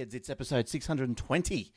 [0.00, 0.14] Heads.
[0.14, 1.72] It's episode 620.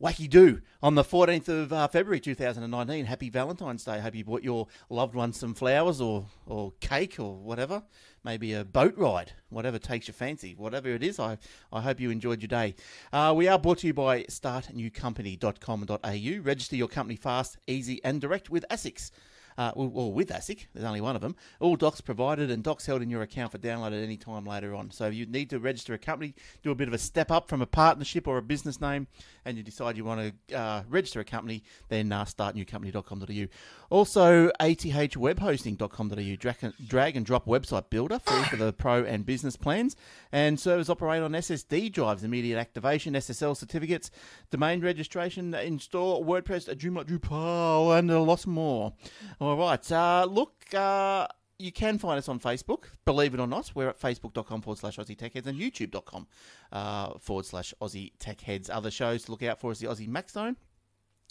[0.00, 3.04] Wacky do on the 14th of uh, February 2019.
[3.04, 4.00] Happy Valentine's Day.
[4.00, 7.84] Hope you bought your loved ones some flowers or, or cake or whatever.
[8.24, 10.56] Maybe a boat ride, whatever takes your fancy.
[10.56, 11.38] Whatever it is, I,
[11.72, 12.74] I hope you enjoyed your day.
[13.12, 16.42] Uh, we are brought to you by startnewcompany.com.au.
[16.42, 19.10] Register your company fast, easy, and direct with ASICS
[19.58, 21.36] uh, well, with ASIC, there's only one of them.
[21.60, 24.74] All docs provided and docs held in your account for download at any time later
[24.74, 24.90] on.
[24.90, 27.48] So if you need to register a company, do a bit of a step up
[27.48, 29.06] from a partnership or a business name,
[29.44, 33.46] and you decide you want to uh, register a company, then uh, startnewcompany.com.au.
[33.90, 39.96] Also, athwebhosting.com.au, drag, drag and drop website builder, free for the pro and business plans,
[40.30, 44.10] and servers operate on SSD drives, immediate activation, SSL certificates,
[44.50, 48.92] domain registration, install WordPress, Joomla, Drupal, and a lot more.
[49.40, 49.92] All right.
[49.92, 51.26] Uh, look, uh,
[51.62, 52.84] you can find us on Facebook.
[53.04, 56.26] Believe it or not, we're at facebook.com forward slash Aussie Tech Heads and youtube.com
[56.72, 58.68] uh, forward slash Aussie Tech Heads.
[58.68, 60.56] Other shows to look out for is the Aussie Mac Zone.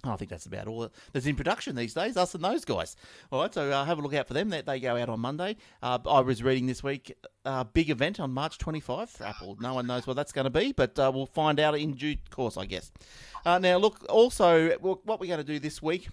[0.03, 2.95] I think that's about all that's in production these days, us and those guys.
[3.31, 4.49] All right, so uh, have a look out for them.
[4.49, 5.57] They, they go out on Monday.
[5.83, 7.15] Uh, I was reading this week
[7.45, 9.21] a uh, big event on March 25th.
[9.21, 11.93] Apple, no one knows what that's going to be, but uh, we'll find out in
[11.93, 12.91] due course, I guess.
[13.45, 16.07] Uh, now, look, also, what we're going to do this week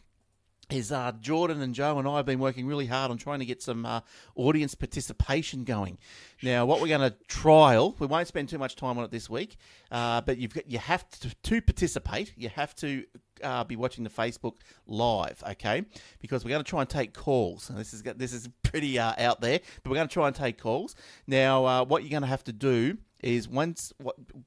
[0.70, 3.46] is uh, Jordan and Joe and I have been working really hard on trying to
[3.46, 4.00] get some uh,
[4.34, 5.98] audience participation going.
[6.42, 9.30] Now, what we're going to trial, we won't spend too much time on it this
[9.30, 9.56] week,
[9.90, 12.34] uh, but you've got, you have to, to participate.
[12.36, 13.04] You have to
[13.42, 15.84] uh, be watching the Facebook live, okay?
[16.20, 17.68] Because we're going to try and take calls.
[17.68, 20.58] This is this is pretty uh, out there, but we're going to try and take
[20.58, 20.94] calls.
[21.26, 23.92] Now, uh, what you're going to have to do is once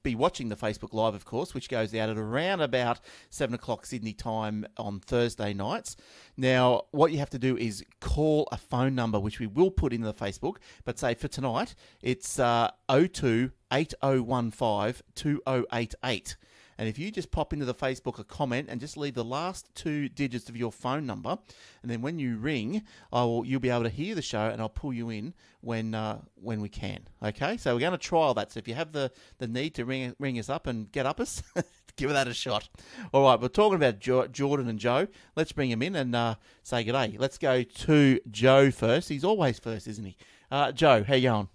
[0.03, 2.99] be watching the Facebook Live, of course, which goes out at around about
[3.29, 5.95] seven o'clock Sydney time on Thursday nights.
[6.37, 9.93] Now, what you have to do is call a phone number, which we will put
[9.93, 16.37] into the Facebook, but say for tonight, it's uh, 02 8015 2088.
[16.81, 19.69] And if you just pop into the Facebook a comment and just leave the last
[19.75, 21.37] two digits of your phone number,
[21.83, 22.81] and then when you ring,
[23.13, 25.93] I will you'll be able to hear the show, and I'll pull you in when
[25.93, 27.01] uh, when we can.
[27.21, 28.51] Okay, so we're going to trial that.
[28.51, 31.19] So if you have the, the need to ring ring us up and get up
[31.19, 31.43] us,
[31.97, 32.67] give that a shot.
[33.13, 35.07] All right, we're talking about jo- Jordan and Joe.
[35.35, 37.15] Let's bring him in and uh, say good day.
[37.15, 39.07] Let's go to Joe first.
[39.07, 40.17] He's always first, isn't he?
[40.49, 41.49] Uh, Joe, how you going?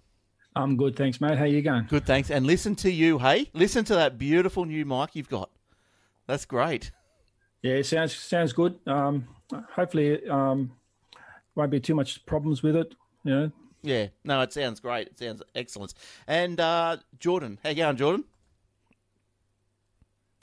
[0.57, 1.37] I'm good, thanks, mate.
[1.37, 1.85] How you going?
[1.87, 2.31] Good, thanks.
[2.31, 3.49] And listen to you, hey?
[3.53, 5.49] Listen to that beautiful new mic you've got.
[6.25, 6.91] That's great.
[7.61, 8.79] Yeah, it sounds sounds good.
[8.87, 9.27] Um,
[9.71, 10.71] hopefully, um,
[11.55, 12.95] won't be too much problems with it.
[13.23, 13.51] You know.
[13.81, 14.07] Yeah.
[14.23, 15.07] No, it sounds great.
[15.07, 15.93] It sounds excellent.
[16.27, 18.25] And uh, Jordan, how you going, Jordan?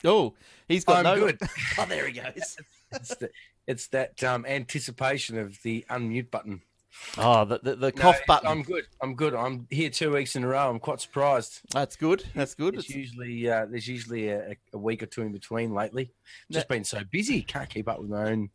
[0.03, 0.33] Oh,
[0.67, 1.25] he's got I'm no.
[1.25, 1.39] good.
[1.77, 2.57] oh, there he goes.
[2.91, 3.29] it's, the,
[3.67, 6.61] it's that um, anticipation of the unmute button.
[7.17, 8.47] Oh, the the, the cough No, button.
[8.49, 8.85] I'm good.
[9.01, 9.33] I'm good.
[9.33, 10.69] I'm here two weeks in a row.
[10.69, 11.61] I'm quite surprised.
[11.71, 12.23] That's good.
[12.35, 12.75] That's good.
[12.75, 16.11] It's It's, usually uh, there's usually a, a week or two in between lately.
[16.51, 18.49] Just been so busy, can't keep up with my own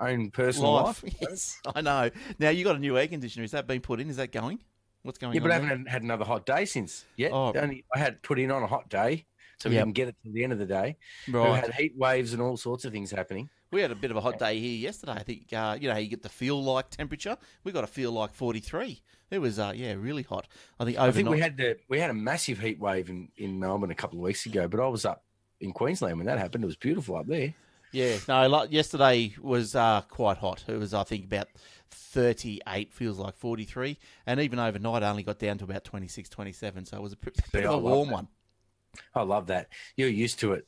[0.00, 1.02] own personal life.
[1.02, 1.14] life.
[1.20, 2.10] Yes, I know.
[2.38, 3.44] Now you got a new air conditioner.
[3.44, 4.08] Is that been put in?
[4.10, 4.60] Is that going?
[5.02, 5.48] What's going Yeah, on?
[5.48, 7.32] but I haven't had another hot day since yet.
[7.32, 7.52] Oh.
[7.54, 9.24] Only I had put in on a hot day,
[9.58, 9.84] so we Yep.
[9.84, 10.96] didn't get it till the end of the day.
[11.26, 13.48] We had heat waves and all sorts of things happening.
[13.72, 15.12] We had a bit of a hot day here yesterday.
[15.12, 17.36] I think uh, you know you get the feel like temperature.
[17.64, 19.02] We got a feel like forty three.
[19.30, 20.46] It was uh, yeah really hot.
[20.78, 21.08] I think overnight.
[21.08, 23.94] I think we had the we had a massive heat wave in, in Melbourne a
[23.94, 25.24] couple of weeks ago, but I was up
[25.60, 26.62] in Queensland when that happened.
[26.62, 27.54] It was beautiful up there.
[27.92, 30.64] Yeah, no, like yesterday was uh, quite hot.
[30.68, 31.48] It was, I think, about
[31.90, 33.96] 38, feels like 43.
[34.26, 36.84] And even overnight, I only got down to about 26, 27.
[36.86, 38.14] So it was a bit, bit of a I love warm that.
[38.14, 38.28] one.
[39.14, 39.68] I love that.
[39.96, 40.66] You're used to it,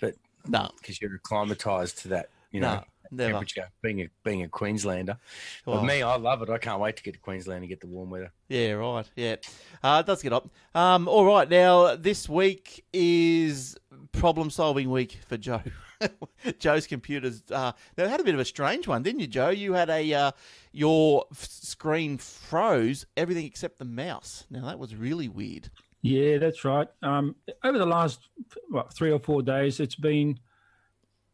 [0.00, 0.14] but
[0.46, 3.32] No, because you're acclimatized to that, you know, no, never.
[3.32, 3.68] temperature.
[3.82, 5.18] Being a being a Queenslander,
[5.66, 5.74] Oh.
[5.76, 6.50] but me, I love it.
[6.50, 8.32] I can't wait to get to Queensland and get the warm weather.
[8.48, 9.08] Yeah, right.
[9.16, 9.36] Yeah.
[9.82, 10.48] Uh, it does get up.
[10.74, 11.48] Um, all right.
[11.48, 13.76] Now, this week is
[14.12, 15.62] problem solving week for Joe.
[16.58, 17.42] Joe's computers.
[17.50, 19.50] Uh, had a bit of a strange one, didn't you, Joe?
[19.50, 20.30] You had a uh,
[20.72, 24.46] your f- screen froze everything except the mouse.
[24.50, 25.68] Now that was really weird.
[26.02, 26.88] Yeah, that's right.
[27.02, 28.28] Um, over the last
[28.68, 30.38] what, three or four days, it's been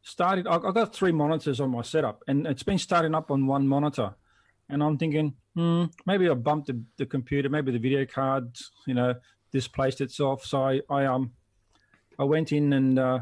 [0.02, 0.46] started.
[0.46, 3.66] I- I've got three monitors on my setup, and it's been starting up on one
[3.66, 4.14] monitor.
[4.68, 8.94] And I'm thinking, hmm, maybe I bumped the, the computer, maybe the video card, you
[8.94, 9.14] know,
[9.52, 10.44] displaced itself.
[10.44, 11.32] So I, I um,
[12.18, 13.20] I went in and uh,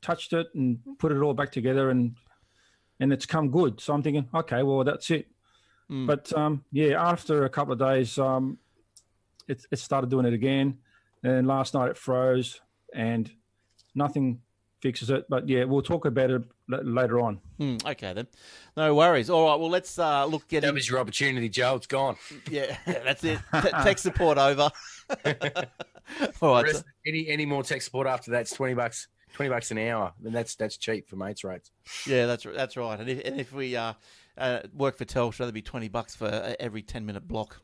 [0.00, 2.14] touched it and put it all back together, and
[3.00, 3.80] and it's come good.
[3.80, 5.26] So I'm thinking, okay, well that's it.
[5.90, 6.06] Mm.
[6.06, 8.58] But um, yeah, after a couple of days, um,
[9.48, 10.78] it, it started doing it again.
[11.22, 12.60] And last night it froze,
[12.94, 13.30] and
[13.94, 14.40] nothing
[14.82, 15.24] fixes it.
[15.28, 17.40] But yeah, we'll talk about it l- later on.
[17.58, 18.26] Hmm, okay then,
[18.76, 19.28] no worries.
[19.30, 19.58] All right.
[19.58, 20.74] Well, let's uh, look get That in.
[20.74, 21.76] was your opportunity, Joe.
[21.76, 22.16] It's gone.
[22.50, 23.40] Yeah, that's it.
[23.62, 24.70] T- tech support over.
[26.42, 26.64] All right.
[26.64, 29.08] Rest- so- any any more tech support after that's twenty bucks.
[29.34, 31.70] Twenty bucks an hour, and that's that's cheap for mates rates.
[32.06, 32.98] yeah, that's that's right.
[32.98, 33.92] And if, and if we uh,
[34.38, 37.60] uh, work for Telstra, that'd be twenty bucks for uh, every ten minute block.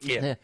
[0.00, 0.34] Yeah, Yeah.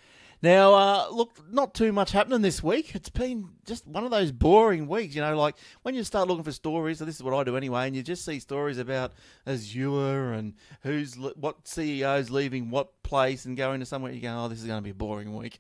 [0.42, 2.94] Now, uh, look, not too much happening this week.
[2.94, 5.36] It's been just one of those boring weeks, you know.
[5.36, 7.94] Like when you start looking for stories, and this is what I do anyway, and
[7.94, 9.12] you just see stories about
[9.46, 14.12] Azure and who's what CEOs leaving what place and going to somewhere.
[14.12, 15.58] You go, oh, this is going to be a boring week,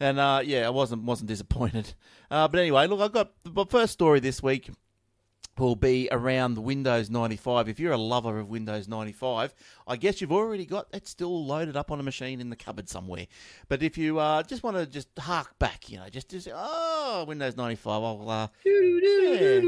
[0.00, 1.92] and uh, yeah, I wasn't wasn't disappointed.
[2.30, 4.70] Uh, but anyway, look, I've got my first story this week
[5.58, 7.68] will be around Windows 95.
[7.68, 9.54] If you're a lover of Windows 95,
[9.86, 12.88] I guess you've already got it still loaded up on a machine in the cupboard
[12.88, 13.26] somewhere.
[13.68, 17.24] But if you uh, just want to just hark back, you know, just just oh
[17.28, 19.60] Windows 95, I'll uh, yeah,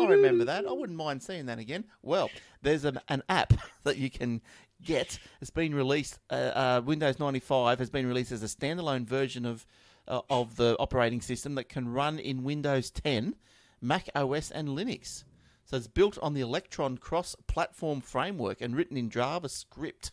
[0.00, 0.66] I remember that.
[0.66, 1.84] I wouldn't mind seeing that again.
[2.02, 2.30] Well,
[2.62, 4.40] there's an, an app that you can
[4.82, 5.18] get.
[5.40, 6.18] It's been released.
[6.30, 9.66] Uh, uh, Windows 95 has been released as a standalone version of
[10.08, 13.34] uh, of the operating system that can run in Windows 10,
[13.80, 15.24] Mac OS, and Linux.
[15.64, 20.12] So it's built on the Electron cross-platform framework and written in JavaScript.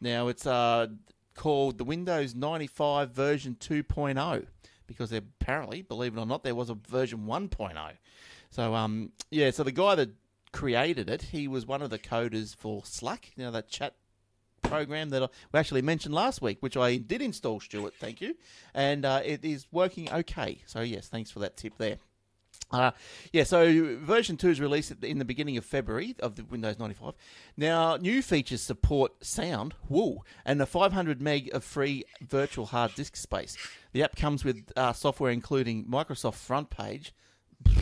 [0.00, 0.88] Now it's uh,
[1.34, 4.46] called the Windows 95 version 2.0
[4.86, 7.92] because apparently, believe it or not, there was a version 1.0.
[8.50, 10.10] So um, yeah, so the guy that
[10.52, 13.94] created it, he was one of the coders for Slack, you know that chat
[14.62, 17.94] program that I, we actually mentioned last week, which I did install, Stuart.
[17.98, 18.36] Thank you,
[18.74, 20.62] and uh, it is working okay.
[20.66, 21.98] So yes, thanks for that tip there.
[22.70, 22.90] Uh,
[23.32, 26.78] yeah, so version 2 is released the- in the beginning of February of the Windows
[26.78, 27.14] 95.
[27.56, 33.14] Now, new features support sound, woo, and a 500 meg of free virtual hard disk
[33.14, 33.56] space.
[33.92, 37.12] The app comes with uh, software including Microsoft FrontPage,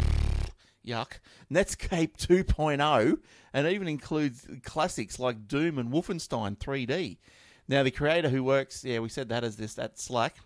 [0.86, 1.12] yuck,
[1.50, 3.19] Netscape 2.0,
[3.54, 7.16] and even includes classics like Doom and Wolfenstein 3D.
[7.66, 10.36] Now, the creator who works, yeah, we said that as this at Slack,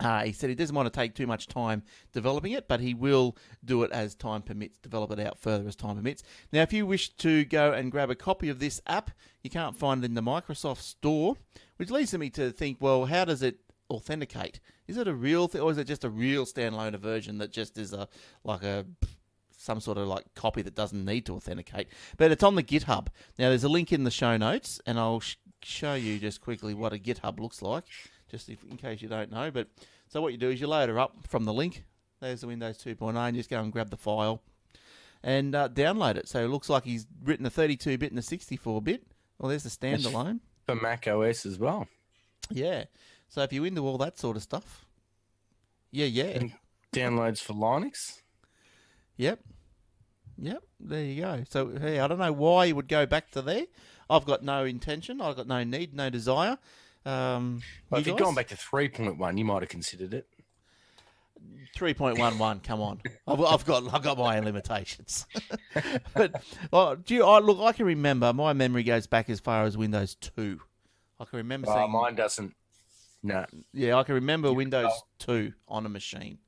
[0.00, 1.82] uh, he said he doesn't want to take too much time
[2.12, 5.74] developing it, but he will do it as time permits, develop it out further as
[5.74, 6.22] time permits.
[6.52, 9.10] Now, if you wish to go and grab a copy of this app,
[9.42, 11.36] you can't find it in the Microsoft Store,
[11.76, 13.58] which leads me to think, well, how does it
[13.90, 14.60] authenticate?
[14.86, 17.76] Is it a real thing, or is it just a real standalone version that just
[17.76, 18.08] is a
[18.44, 18.86] like a
[19.56, 21.88] some sort of like copy that doesn't need to authenticate?
[22.16, 23.08] But it's on the GitHub.
[23.38, 26.72] Now, there's a link in the show notes, and I'll sh- show you just quickly
[26.72, 27.84] what a GitHub looks like
[28.30, 29.50] just if, in case you don't know.
[29.50, 29.68] But
[30.08, 31.84] so what you do is you load her up from the link.
[32.20, 34.42] There's the Windows 2.0, and you just go and grab the file
[35.22, 36.28] and uh, download it.
[36.28, 39.04] So it looks like he's written a 32-bit and a 64-bit.
[39.38, 40.40] Well, there's the standalone.
[40.66, 41.86] for Mac OS as well.
[42.50, 42.84] Yeah.
[43.28, 44.84] So if you're into all that sort of stuff,
[45.92, 46.52] yeah, yeah, And
[46.92, 48.20] downloads for Linux.
[49.16, 49.40] yep,
[50.36, 50.62] yep.
[50.80, 51.44] There you go.
[51.48, 53.64] So hey, I don't know why you would go back to there.
[54.10, 55.20] I've got no intention.
[55.20, 56.58] I've got no need, no desire.
[57.06, 58.24] Um, Well, you if you'd guys?
[58.26, 60.26] gone back to 3.1, you might have considered it.
[61.74, 62.58] Three point one one.
[62.60, 65.24] Come on, I've, I've got I've got my own limitations.
[66.14, 67.24] but well, do you?
[67.24, 68.32] I, look, I can remember.
[68.32, 70.60] My memory goes back as far as Windows two.
[71.20, 71.92] I can remember Oh, seeing.
[71.92, 72.54] mine doesn't.
[73.22, 73.44] No.
[73.72, 74.90] Yeah, I can remember Windows
[75.20, 76.38] two on a machine,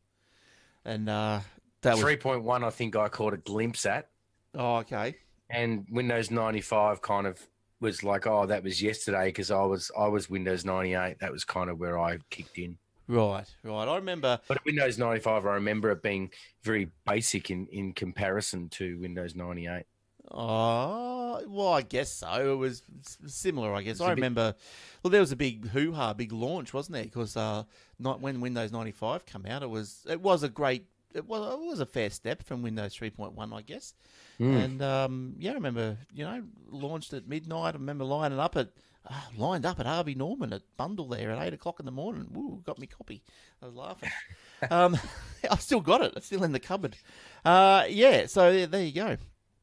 [0.84, 1.40] and uh,
[1.82, 4.08] that was 3.1, I think I caught a glimpse at.
[4.56, 5.14] oh okay.
[5.48, 7.46] And Windows 95 kind of
[7.80, 11.18] was like, oh, that was yesterday because I was I was Windows 98.
[11.20, 12.78] That was kind of where I kicked in.
[13.08, 13.88] Right, right.
[13.88, 14.38] I remember.
[14.46, 16.30] But Windows 95, I remember it being
[16.62, 19.84] very basic in, in comparison to Windows 98.
[20.32, 22.52] Oh, well, I guess so.
[22.52, 22.82] It was
[23.26, 24.00] similar, I guess.
[24.00, 24.54] I I a bit- remember.
[25.02, 27.04] Well, there was a big hoo ha, big launch, wasn't there?
[27.04, 27.64] Because uh,
[27.98, 30.84] not when Windows ninety five came out, it was it was a great.
[31.14, 33.94] It was, it was a fair step from Windows 3.1, I guess.
[34.38, 34.64] Mm.
[34.64, 37.74] And um, yeah, I remember, you know, launched at midnight.
[37.74, 38.68] I remember lining up at
[39.08, 42.28] uh, lined up at Harvey Norman at Bundall there at eight o'clock in the morning.
[42.32, 43.22] Woo, got me copy.
[43.62, 44.10] I was laughing.
[44.70, 44.96] um,
[45.50, 46.12] I've still got it.
[46.16, 46.96] It's still in the cupboard.
[47.44, 49.16] Uh, yeah, so there, there you go.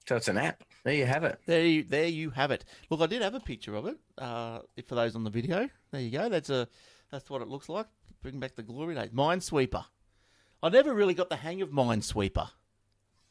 [0.07, 0.63] So it's an app.
[0.83, 1.39] There you have it.
[1.45, 2.63] There, you, there you have it.
[2.89, 3.97] Look, I did have a picture of it.
[4.17, 6.29] Uh, for those on the video, there you go.
[6.29, 6.67] That's a
[7.11, 7.87] that's what it looks like.
[8.21, 9.09] Bring back the glory days.
[9.09, 9.85] Minesweeper.
[10.63, 12.49] I never really got the hang of Minesweeper.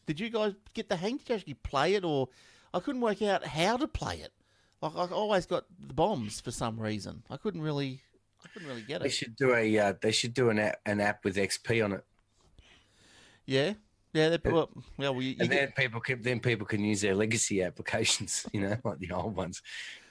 [0.07, 1.17] Did you guys get the hang?
[1.17, 2.29] Did you actually play it, or
[2.73, 4.33] I couldn't work out how to play it?
[4.81, 7.23] Like I always got the bombs for some reason.
[7.31, 8.01] I couldn't really,
[8.45, 9.05] I couldn't really get it.
[9.05, 11.93] They should do a uh, they should do an app, an app with XP on
[11.95, 12.05] it,
[13.47, 13.73] Yeah,
[14.13, 14.37] yeah.
[14.37, 17.63] They, well, well, we, and get- then people can then people can use their legacy
[17.63, 18.47] applications.
[18.53, 19.63] You know, like the old ones.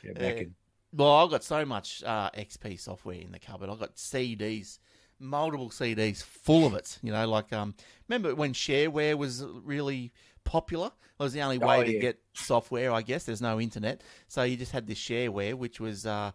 [0.03, 0.41] Yeah, back Yeah.
[0.41, 0.53] and
[0.93, 3.69] Well, I've got so much uh, XP software in the cupboard.
[3.69, 4.79] I've got CDs,
[5.19, 6.99] multiple CDs full of it.
[7.01, 7.75] You know, like um,
[8.07, 10.11] remember when shareware was really
[10.43, 10.87] popular?
[10.87, 12.91] It was the only way Oh, to get software.
[12.91, 16.31] I guess there's no internet, so you just had this shareware, which was uh,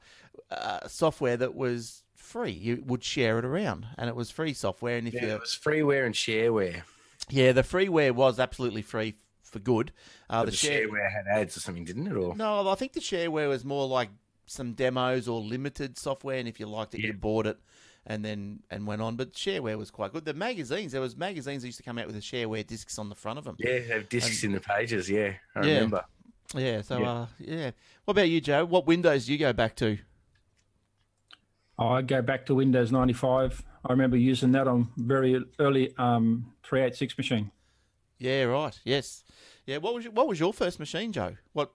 [0.50, 2.52] uh, software that was free.
[2.52, 4.96] You would share it around, and it was free software.
[4.96, 6.82] And if Yeah, you it was freeware and shareware.
[7.28, 9.92] yeah, the freeware was absolutely free for good.
[10.30, 12.16] Uh, But the the share shareware had ads or something, didn't it?
[12.16, 14.08] Or no, I think the shareware was more like
[14.46, 17.58] some demos or limited software, and if you liked it, you bought it,
[18.07, 19.16] and then and went on.
[19.16, 20.25] But shareware was quite good.
[20.25, 23.09] The magazines, there was magazines that used to come out with the shareware discs on
[23.09, 23.57] the front of them.
[23.59, 25.09] yeah, they have discs in the pages.
[25.11, 25.75] Yeah, I Yeah.
[25.75, 26.04] remember.
[26.54, 27.11] Yeah, so Yeah.
[27.11, 27.71] uh, yeah.
[28.04, 28.64] What about you, Joe?
[28.64, 29.99] What Windows do you go back to?
[31.78, 33.64] I go back to Windows 95.
[33.87, 37.50] I remember using that on very early um, 386 machine.
[38.19, 38.78] Yeah, right.
[38.85, 39.25] Yes.
[39.64, 39.78] Yeah.
[39.78, 41.37] What was your, what was your first machine, Joe?
[41.54, 41.73] What?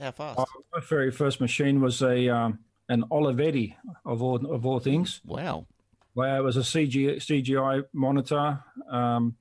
[0.00, 0.38] How fast?
[0.38, 3.74] Uh, My very first machine was a um, an Olivetti
[4.04, 5.20] of all of all things.
[5.24, 5.66] wow.
[6.14, 9.36] Where it was a CG, CGI monitor um,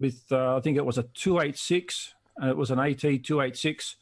[0.00, 2.14] with uh, I think it was a 286.
[2.38, 3.96] And it was an AT 286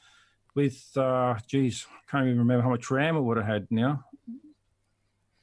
[0.55, 4.05] with uh, geez, I can't even remember how much RAM it would have had now.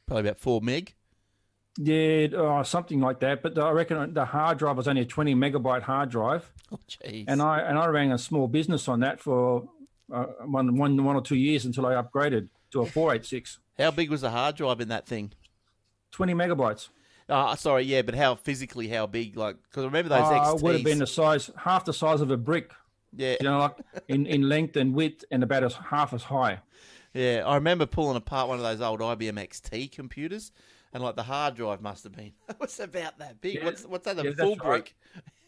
[0.05, 0.93] Probably about four meg.
[1.77, 3.41] Yeah, uh, something like that.
[3.41, 6.51] But I reckon the hard drive was only a 20 megabyte hard drive.
[6.71, 7.25] Oh, jeez.
[7.27, 9.69] and I and I ran a small business on that for
[10.13, 13.59] uh, one one one or two years until I upgraded to a four eight six.
[13.77, 15.31] How big was the hard drive in that thing?
[16.11, 16.89] 20 megabytes.
[17.29, 19.37] Uh, sorry, yeah, but how physically, how big?
[19.37, 20.57] Like, because I remember those Uh, XTs?
[20.57, 22.71] it would have been the size, half the size of a brick,
[23.15, 23.77] yeah, you know, like
[24.09, 26.59] in, in length and width, and about as half as high.
[27.13, 27.43] yeah.
[27.45, 30.51] I remember pulling apart one of those old IBM XT computers,
[30.93, 33.55] and like the hard drive must have been what's about that big?
[33.55, 33.65] Yeah.
[33.65, 34.19] What's what's that?
[34.19, 34.93] A Yeah, full that's right.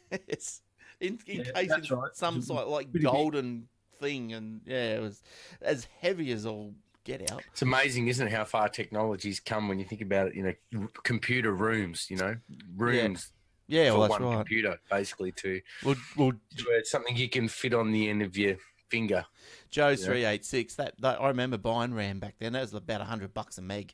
[0.09, 0.21] brick?
[0.29, 0.61] it's
[1.01, 2.15] in, Yeah, encased that's in right.
[2.15, 3.11] some sort like pretty big.
[3.13, 3.67] golden
[3.99, 5.21] thing, and yeah, it was
[5.61, 7.41] as heavy as all get out.
[7.51, 10.35] It's amazing, isn't it, how far technology's come when you think about it?
[10.35, 12.07] You know, computer rooms.
[12.09, 12.35] You know,
[12.75, 13.31] rooms
[13.67, 14.35] Yeah, for well, that's one right.
[14.37, 18.37] computer, basically, to, Well, well, to uh, something you can fit on the end of
[18.37, 18.55] your
[18.89, 19.25] finger.
[19.69, 20.05] Joe's Yeah.
[20.07, 20.75] three eight six.
[20.75, 22.53] That, that I remember buying RAM back then.
[22.53, 23.93] That was about hundred bucks a meg,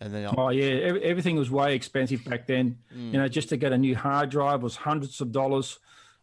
[0.00, 2.78] and then I, Oh yeah, ev- everything was way expensive back then.
[2.94, 3.12] Mm.
[3.12, 5.78] You know, just to get a new hard drive was hundreds of dollars.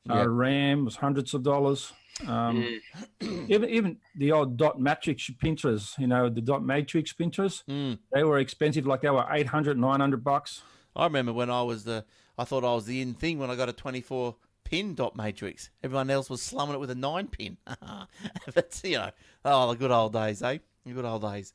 [0.09, 0.27] Uh, Yep.
[0.29, 1.93] RAM was hundreds of dollars.
[2.27, 2.81] Um,
[3.21, 7.99] even even the old dot matrix printers, you know, the dot matrix printers, Mm.
[8.13, 8.85] they were expensive.
[8.87, 10.61] Like they were 800, 900 bucks.
[10.95, 12.05] I remember when I was the.
[12.39, 15.15] I thought I was the in thing when I got a twenty four pin dot
[15.15, 15.69] matrix.
[15.83, 17.57] Everyone else was slumming it with a nine pin.
[18.55, 19.11] but you know,
[19.45, 20.57] oh, the good old days, eh?
[20.85, 21.53] The good old days.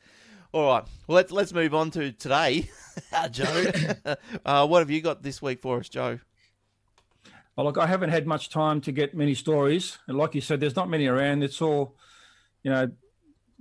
[0.52, 2.68] All right, well let's let's move on to today,
[3.30, 3.64] Joe.
[4.44, 6.18] uh, what have you got this week for us, Joe?
[7.56, 10.60] Well, look, I haven't had much time to get many stories, and like you said,
[10.60, 11.42] there's not many around.
[11.42, 11.96] It's all,
[12.62, 12.90] you know,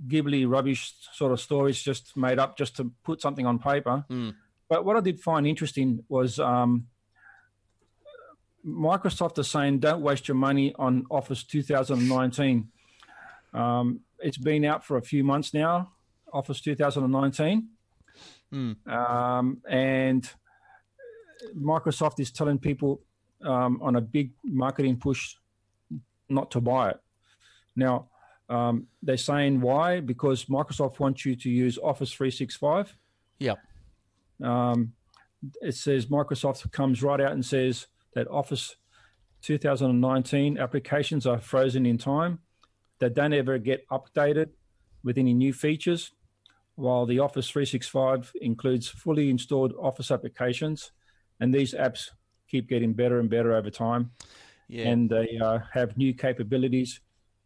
[0.07, 4.05] gibbly rubbish sort of stories just made up just to put something on paper.
[4.09, 4.35] Mm.
[4.69, 6.87] But what I did find interesting was um,
[8.65, 12.69] Microsoft is saying don't waste your money on Office 2019.
[13.53, 15.91] Um, it's been out for a few months now,
[16.31, 17.67] Office 2019,
[18.53, 18.85] Mm.
[18.87, 20.29] um, and
[21.55, 23.01] Microsoft is telling people
[23.45, 25.35] um, on a big marketing push
[26.29, 26.99] not to buy it.
[27.75, 28.09] Now,
[28.49, 29.99] um, they're saying why?
[29.99, 32.95] Because Microsoft wants you to use Office 365.
[33.39, 33.59] Yep.
[34.43, 34.93] Um,
[35.61, 38.75] it says Microsoft comes right out and says that Office
[39.41, 42.39] 2019 applications are frozen in time.
[42.99, 44.49] They don't ever get updated
[45.03, 46.11] with any new features,
[46.75, 50.91] while the Office 365 includes fully installed Office applications.
[51.39, 52.09] And these apps
[52.51, 54.11] keep getting better and better over time.
[54.67, 54.89] Yeah.
[54.89, 56.99] And they uh, have new capabilities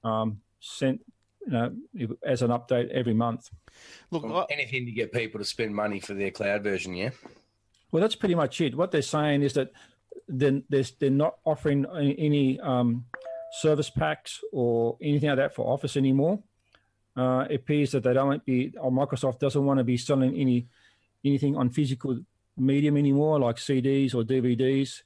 [0.04, 1.02] um, sent
[1.46, 1.72] you know,
[2.26, 3.50] as an update every month.
[4.12, 7.12] Look, Well, I, anything to get people to spend money for their cloud version, yeah?
[7.92, 8.76] Well, that's pretty much it.
[8.76, 9.72] What they're saying is that
[10.28, 13.06] then they're, they're not offering any any, um,
[13.60, 16.40] service packs or anything like that for Office anymore.
[17.16, 20.68] Uh, it appears that they don't be, or Microsoft doesn't want to be selling any
[21.24, 22.20] anything on physical
[22.58, 25.04] medium anymore, like CDs or DVDs.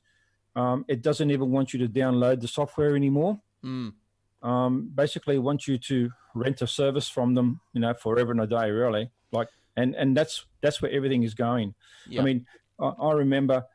[0.56, 3.40] Um, it doesn't even want you to download the software anymore.
[3.64, 3.94] mm,
[4.42, 8.48] Um, basically, wants you to rent a service from them, you know, forever and a
[8.48, 9.10] day, really.
[9.32, 11.74] Like, and and that's that's where everything is going.
[12.08, 12.22] yeah.
[12.22, 12.46] I mean,
[12.80, 13.66] I, I remember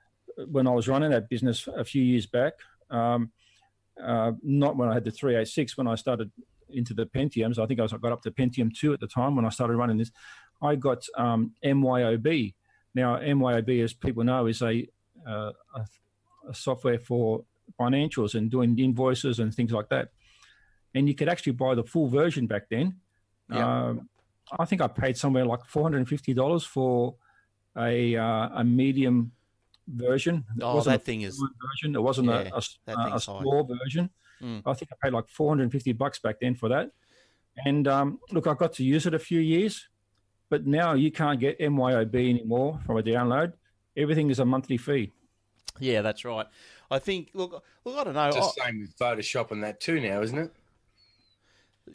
[0.51, 2.55] when I was running that business a few years back,
[2.91, 3.31] um,
[4.03, 6.31] uh, not when I had the 386, when I started
[6.71, 7.59] into the Pentiums.
[7.59, 9.51] I think I, was, I got up to Pentium 2 at the time when I
[9.51, 10.11] started running this.
[10.61, 12.53] I got um, MYOB.
[12.95, 14.87] Now, MYOB, as people know, is a,
[15.27, 15.87] uh, a,
[16.49, 17.45] a software for
[17.81, 20.11] financials and doing invoices and things like that.
[20.95, 22.97] And you could actually buy the full version back then.
[23.51, 23.87] Yeah.
[23.87, 24.09] Um,
[24.59, 27.17] I think I paid somewhere like $450 for
[27.77, 29.33] a uh, a medium
[29.89, 30.45] version.
[30.57, 31.37] It oh, wasn't that thing is.
[31.39, 31.97] version.
[31.97, 34.11] It wasn't Yeah, a, a, a, small version.
[34.43, 34.63] Mm.
[34.67, 36.91] I think I paid like 450 bucks back then for that.
[37.65, 39.89] And um, look, I got to use it a few years,
[40.55, 43.55] but now you can't get MYOB anymore from a download.
[43.97, 45.11] Everything is a monthly fee.
[45.81, 46.47] Yeah, that's right.
[46.93, 47.31] I think.
[47.35, 47.99] Look, look.
[47.99, 48.29] I don't know.
[48.29, 50.53] It's the same with Photoshop and that too now, isn't it?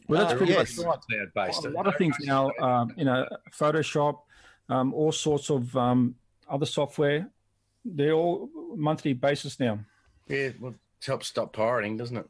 [0.09, 0.77] Well, that's Uh, pretty yes.
[0.77, 1.63] much Cloud based.
[1.65, 2.51] a lot of things now.
[2.59, 3.25] Um, you know,
[3.57, 4.19] Photoshop,
[4.67, 6.15] um, all sorts of um,
[6.49, 7.29] other software.
[7.85, 9.79] They're all monthly basis now.
[10.27, 12.27] Yeah, well, it helps stop pirating, doesn't it?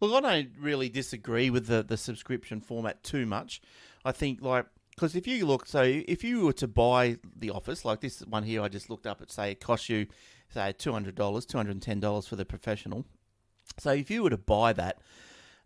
[0.00, 3.62] Look, I don't really disagree with the, the subscription format too much.
[4.04, 7.84] I think, like, because if you look, so if you were to buy the Office,
[7.84, 10.06] like this one here, I just looked up, it say it costs you,
[10.52, 13.04] say, $200, $210 for the professional.
[13.78, 14.98] So if you were to buy that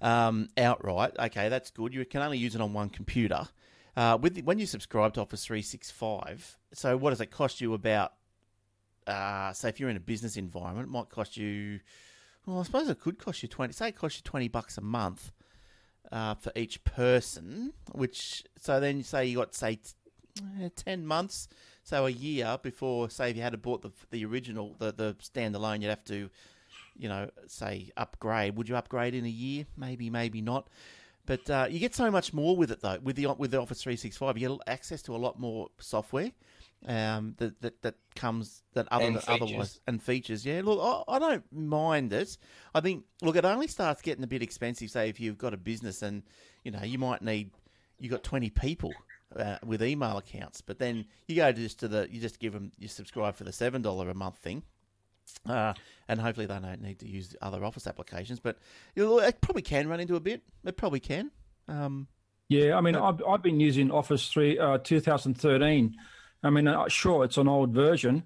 [0.01, 1.93] um, outright, okay, that's good.
[1.93, 3.49] You can only use it on one computer.
[3.97, 7.75] Uh, with the, when you subscribe to Office 365, so what does it cost you
[7.75, 8.13] about,
[9.07, 11.81] uh, say, if you're in a business environment, it might cost you
[12.47, 13.73] well, I suppose it could cost you twenty.
[13.73, 15.33] Say it costs you twenty bucks a month
[16.13, 17.73] uh, for each person.
[17.93, 19.93] Which so then you say you got say t-
[20.63, 21.49] eh, ten months,
[21.83, 23.11] so a year before.
[23.11, 26.31] Say if you had to bought the the original, the the standalone, you'd have to,
[26.97, 28.57] you know, say upgrade.
[28.57, 29.67] Would you upgrade in a year?
[29.77, 30.69] Maybe, maybe not.
[31.27, 32.99] But uh, you get so much more with it though.
[33.03, 35.69] With the with the Office three six five, you get access to a lot more
[35.79, 36.31] software
[36.85, 40.45] um, that, that that comes that other And than otherwise and features.
[40.45, 42.37] Yeah, look, I, I don't mind it.
[42.75, 44.91] I think look, it only starts getting a bit expensive.
[44.91, 46.23] Say if you've got a business and
[46.65, 47.51] you know you might need
[47.99, 48.93] you've got twenty people
[49.35, 52.73] uh, with email accounts, but then you go just to the you just give them
[52.79, 54.63] you subscribe for the seven dollar a month thing.
[55.45, 55.75] Uh,
[56.07, 58.59] and hopefully they don't need to use other Office applications, but
[58.95, 60.43] you know, it probably can run into a bit.
[60.65, 61.33] It probably can.
[61.67, 62.07] Um,
[62.49, 65.97] Yeah, I mean, But- I've, I've been using Office three uh, 2013.
[66.43, 68.25] I mean, uh, sure, it's an old version,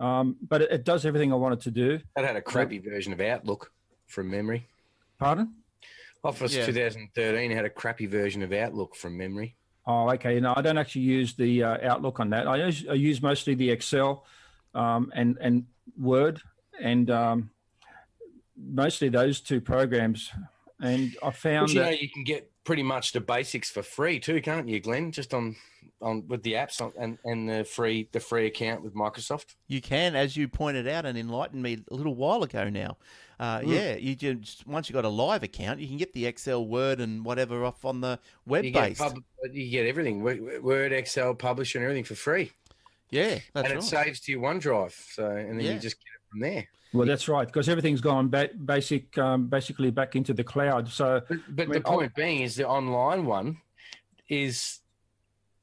[0.00, 2.00] um, but it, it does everything I wanted to do.
[2.16, 3.72] That had a crappy version of Outlook
[4.06, 4.66] from memory.
[5.18, 5.54] Pardon?
[6.24, 6.66] Office Yeah.
[6.66, 9.56] 2013 had a crappy version of Outlook from memory.
[9.86, 10.38] Oh, okay.
[10.40, 12.46] No, I don't actually use the uh, Outlook on that.
[12.46, 14.24] I use, I use mostly the Excel
[14.74, 15.66] um, and and
[15.98, 16.40] Word,
[16.80, 17.50] and um,
[18.56, 20.30] mostly those two programs.
[20.80, 23.82] And I found But you know, that you can get pretty much the basics for
[23.82, 25.10] free too, can't you, Glenn?
[25.10, 25.56] Just on
[26.02, 29.54] on with the apps on, and and the free the free account with Microsoft.
[29.68, 32.98] You can, as you pointed out and enlightened me a little while ago now.
[33.40, 36.66] Uh, Yeah, you just once you got a live account, you can get the Excel,
[36.66, 39.16] Word, and whatever off on the web You get pub,
[39.50, 42.52] you get everything Word, Excel, Publisher, and everything for free,
[43.08, 43.78] yeah, that's and right.
[43.78, 44.92] it saves to your OneDrive.
[45.14, 45.72] So and then Yeah.
[45.72, 46.68] you just get it from there.
[46.92, 50.88] Well, that's right because everything's gone ba- basic, um, basically back into the cloud.
[50.88, 53.58] So But, but I mean, the point being is the online one
[54.28, 54.80] is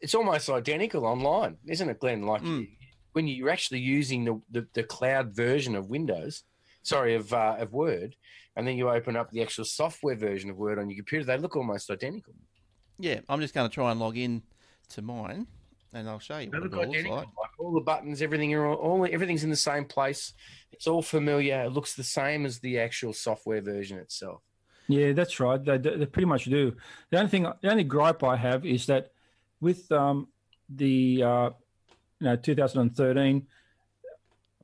[0.01, 2.23] it's almost identical online, isn't it, Glenn?
[2.23, 2.67] Like Mm.
[3.13, 6.43] when you're actually using the, the, the cloud version of Windows,
[6.83, 8.15] sorry, of uh, of Word,
[8.55, 11.37] and then you open up the actual software version of Word on your computer, they
[11.37, 12.33] look almost identical.
[12.99, 14.43] Yeah, I'm just going to try and log in
[14.89, 15.47] to mine,
[15.93, 17.17] and I'll show you They what it look all looks identical.
[17.37, 17.44] like.
[17.57, 20.33] All the buttons, everything are all, all everything's in the same place.
[20.71, 21.63] It's all familiar.
[21.63, 24.41] It looks the same as the actual software version itself.
[24.87, 25.63] Yeah, that's right.
[25.63, 26.75] They, they they pretty much do.
[27.09, 29.11] The only thing, the only gripe I have is that
[29.61, 30.27] with um,
[30.69, 31.49] the uh,
[32.19, 33.47] you know 2013,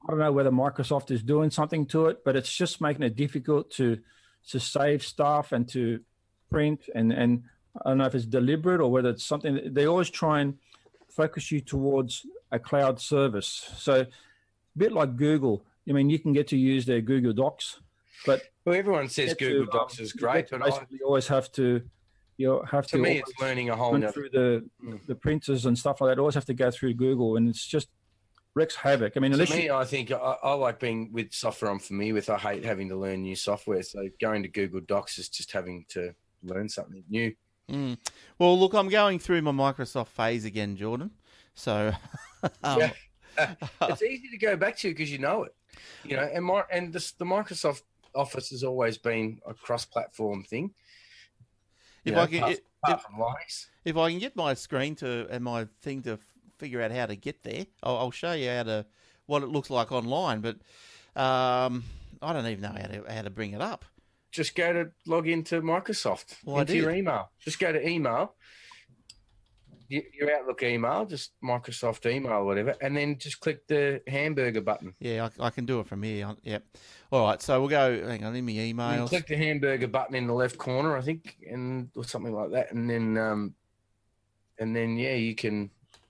[0.03, 3.15] I don't know whether Microsoft is doing something to it, but it's just making it
[3.15, 3.99] difficult to
[4.49, 6.01] to save stuff and to
[6.49, 7.43] print and and
[7.83, 10.57] I don't know if it's deliberate or whether it's something they always try and
[11.09, 13.69] focus you towards a cloud service.
[13.77, 14.07] So a
[14.77, 15.65] bit like Google.
[15.89, 17.79] I mean, you can get to use their Google Docs,
[18.25, 20.69] but Well, everyone says get to, Google um, Docs is great, get to but I,
[20.69, 21.81] basically always have to
[22.37, 24.99] you know, have to to me, it's learning a whole run through the Mm.
[25.05, 26.19] the printers and stuff like that.
[26.19, 27.89] Always have to go through Google, and it's just
[28.55, 29.13] wreaks havoc.
[29.15, 31.79] I mean, To unless me, you, I think I, I like being with software I'm
[31.79, 32.29] familiar with.
[32.29, 33.83] I hate having to learn new software.
[33.83, 37.33] So going to Google Docs is just having to learn something new.
[37.69, 37.97] Mm.
[38.39, 41.11] Well, look, I'm going through my Microsoft phase again, Jordan.
[41.53, 41.93] So,
[42.63, 42.91] um, Yeah.
[43.83, 45.55] it's easy to go back to because you know it.
[46.03, 47.83] You know, and my, and this, the Microsoft
[48.13, 50.73] Office has always been a cross-platform thing.
[52.03, 53.67] if you know, I can, apart, if, apart Linux.
[53.85, 56.19] if I can get my screen to and my thing to
[56.57, 58.85] figure out how to get there, I'll, I'll show you how to
[59.27, 60.41] what it looks like online.
[60.41, 60.57] But
[61.15, 61.83] um,
[62.21, 63.85] I don't even know how to how to bring it up.
[64.31, 67.31] just go to log into Microsoft Well, into your email.
[67.39, 68.35] Just go to email,
[70.13, 74.93] your Outlook email, just Microsoft email or whatever, and then just click the hamburger button.
[74.99, 76.33] Yeah, I, I can do it from here.
[76.43, 76.63] Yep.
[77.11, 78.07] All right, so we'll go.
[78.07, 79.09] Hang on, in my And emails.
[79.09, 82.71] click the hamburger button in the left corner, I think, and or something like that,
[82.71, 83.53] and then um,
[84.59, 85.69] and then yeah, you can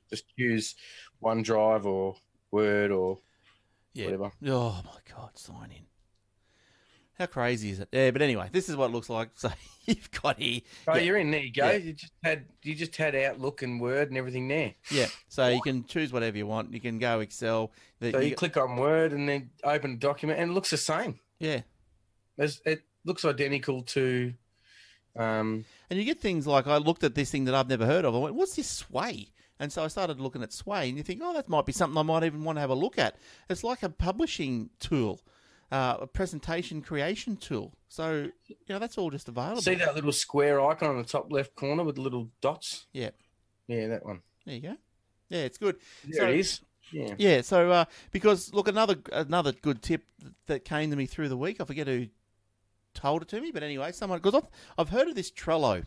[0.10, 0.76] just use
[1.24, 2.16] OneDrive or
[2.52, 3.20] Word or
[3.94, 4.06] Yeah.
[4.06, 4.32] whatever.
[4.48, 5.86] Oh my God, sign in.
[7.22, 7.88] How crazy is it?
[7.92, 9.30] Yeah, but anyway, this is what it looks like.
[9.36, 9.52] So
[9.86, 10.62] you've got here.
[10.88, 11.02] Oh, Yeah.
[11.02, 11.30] you're in.
[11.32, 11.66] There you go.
[11.70, 11.78] Yeah.
[11.78, 14.74] You just had you just had Outlook and Word and everything there.
[14.90, 15.06] Yeah.
[15.28, 16.74] So you can choose whatever you want.
[16.74, 17.72] You can go Excel.
[18.00, 20.72] The- So you you- click on Word and then open a document, and it looks
[20.72, 21.20] the same.
[21.40, 21.62] yeah.
[22.38, 24.34] It looks identical to.
[25.16, 28.06] Um, And you get things like I looked at this thing that I've never heard
[28.06, 28.16] of.
[28.16, 29.28] I went, "What's this Sway?"
[29.60, 31.98] And so I started looking at Sway, and you think, "Oh, that might be something
[31.98, 33.16] I might even want to have a look at."
[33.50, 35.22] It's like a publishing tool,
[35.72, 37.74] uh, a presentation creation tool.
[37.88, 39.62] So you know that's all just available.
[39.62, 42.88] see that little square icon on the top left corner with the little dots?
[42.94, 43.12] Yeah.
[43.68, 44.22] Yeah, that one.
[44.46, 44.76] There you go.
[45.30, 45.78] Yeah, it's good.
[46.06, 46.62] There So- it is.
[46.92, 47.16] Yeah.
[47.18, 47.42] Yeah.
[47.42, 50.04] So uh, because look, another another good tip
[50.48, 51.62] that came to me through the week.
[51.62, 52.08] I forget who
[52.94, 55.86] told it to me, but anyway, someone because I've I've heard of this Trello.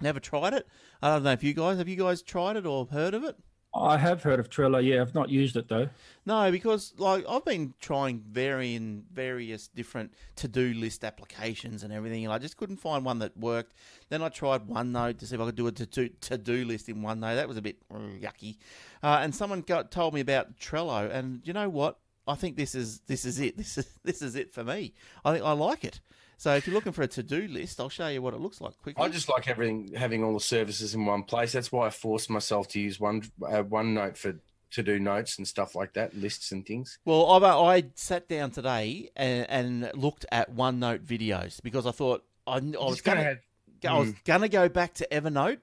[0.00, 0.66] Never tried it.
[1.00, 3.36] I don't know if you guys have you guys tried it or heard of it.
[3.74, 4.82] I have heard of Trello.
[4.82, 5.88] Yeah, I've not used it though.
[6.26, 12.32] No, because like I've been trying varying various different to-do list applications and everything, and
[12.32, 13.74] I just couldn't find one that worked.
[14.10, 17.02] Then I tried OneNote to see if I could do a to-do, to-do list in
[17.02, 17.34] OneNote.
[17.34, 18.58] That was a bit mm, yucky.
[19.02, 21.98] Uh, and someone got, told me about Trello, and you know what?
[22.26, 23.56] I think this is this is it.
[23.64, 24.94] This is this is it for me.
[25.24, 26.00] I think I like it.
[26.36, 28.76] So if you're looking for a to-do list, I'll show you what it looks like
[28.78, 29.04] quickly.
[29.04, 31.52] I just like everything having all the services in one place.
[31.52, 34.34] That's why I forced myself to use one uh, OneNote for
[34.72, 36.98] to do notes and stuff like that, lists and things.
[37.04, 42.24] Well, I, I sat down today and, and looked at OneNote videos because I thought
[42.46, 43.36] I, I was gonna
[43.82, 44.24] to I was Mm.
[44.24, 45.58] going to go back to Evernote,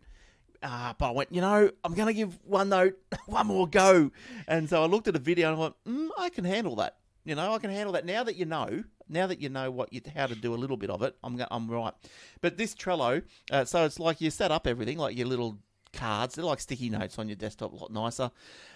[0.64, 2.94] uh, but I went, you know, I'm going to give OneNote
[3.26, 4.12] one more go,
[4.48, 6.98] and so I looked at a video and I went, mm, I can handle that.
[7.26, 8.84] You know, I can handle that now that you know.
[9.12, 11.44] Now that you know what you how to do a little bit of it, I'm
[11.52, 11.94] I'm right.
[12.42, 15.60] But this Trello, uh, so it's like you set up everything like your little
[15.94, 16.36] cards.
[16.36, 18.32] They're like sticky notes on your desktop, a lot nicer.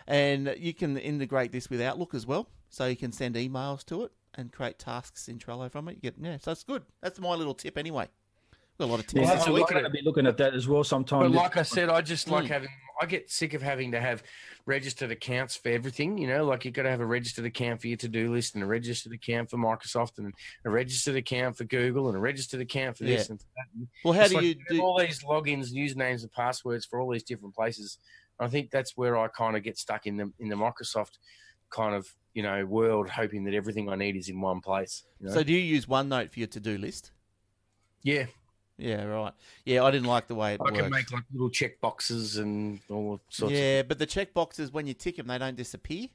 [0.08, 4.04] And you can integrate this with Outlook as well, so you can send emails to
[4.04, 5.96] it and create tasks in Trello from it.
[5.96, 6.84] You get yeah, so it's good.
[7.02, 8.10] That's my little tip anyway.
[8.78, 9.22] Got a lot of tips.
[9.22, 11.22] Yeah, that's I'm going to be looking at that as well sometime.
[11.22, 12.50] But like I said, I just like Mm.
[12.50, 12.70] having.
[13.02, 14.24] I get sick of having to have
[14.66, 16.18] registered accounts for everything.
[16.18, 18.64] You know, like you've got to have a registered account for your to-do list, and
[18.64, 20.34] a registered account for Microsoft, and
[20.66, 23.32] a registered account for Google, and a registered account for this Yeah.
[23.34, 23.66] and for that.
[23.76, 24.82] And well, how it's do like you do?
[24.82, 27.98] all these logins, usernames, and passwords for all these different places?
[28.40, 31.18] I think that's where I kind of get stuck in the in the Microsoft
[31.70, 35.04] kind of you know world, hoping that everything I need is in one place.
[35.22, 35.34] you know?
[35.34, 37.12] So do you use OneNote for your to-do list?
[38.04, 38.26] yeah,
[38.78, 39.34] Yeah, right.
[39.64, 40.78] Yeah, I didn't like the way it I worked.
[40.78, 43.54] can make like little check boxes and all sorts.
[43.54, 46.08] of yeah, but the check boxes when you tick them, they don't disappear.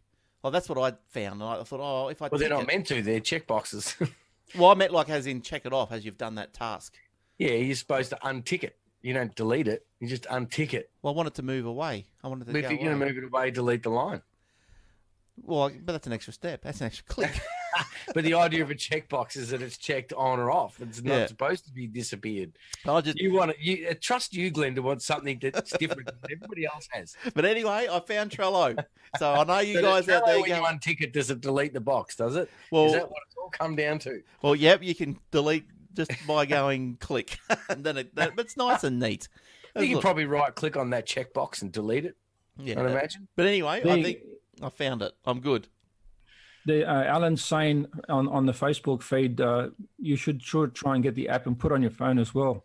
[0.43, 1.41] Well, that's what I found.
[1.41, 3.01] And I thought, oh, if I Well, they're not it- meant to.
[3.03, 3.95] They're check boxes.
[4.59, 6.95] well, I meant like as in check it off as you've done that task.
[7.39, 8.77] yeah, you're supposed to untick it.
[9.03, 9.87] You don't delete it.
[9.99, 10.91] You just untick it.
[11.01, 12.05] Well, I want it to move away.
[12.23, 14.21] I wanted to But if you're going to move it away, delete the line.
[15.43, 16.61] Well, but that's an extra step.
[16.63, 17.31] That's an extra click.
[18.15, 20.81] But the idea of a checkbox is that it's checked on or off.
[20.81, 21.27] It's not Yeah.
[21.27, 22.53] supposed to be disappeared.
[22.87, 23.19] I just.
[23.21, 26.67] You want to you uh, trust you, Glenn, to want something that's different than everybody
[26.67, 27.17] else has.
[27.35, 28.77] But anyway, I found Trello.
[29.19, 31.41] So I know you So guys out there when you going, untick it, does it
[31.41, 32.17] delete the box?
[32.17, 32.51] Does it?
[32.73, 34.23] well, that what it's all come down to?
[34.43, 38.15] well, yep, you can delete just by going click, and then it.
[38.17, 39.29] That, but it's nice and neat.
[39.77, 42.17] You can Look, probably right click on that checkbox and delete it.
[42.59, 43.29] yeah, I'd imagine.
[43.37, 44.19] But anyway, I think
[44.63, 45.13] I found it.
[45.25, 45.69] I'm good.
[46.67, 49.69] The uh, Alan's saying on, on the Facebook feed, uh,
[49.99, 52.65] you should sure try and get the app and put on your phone as well.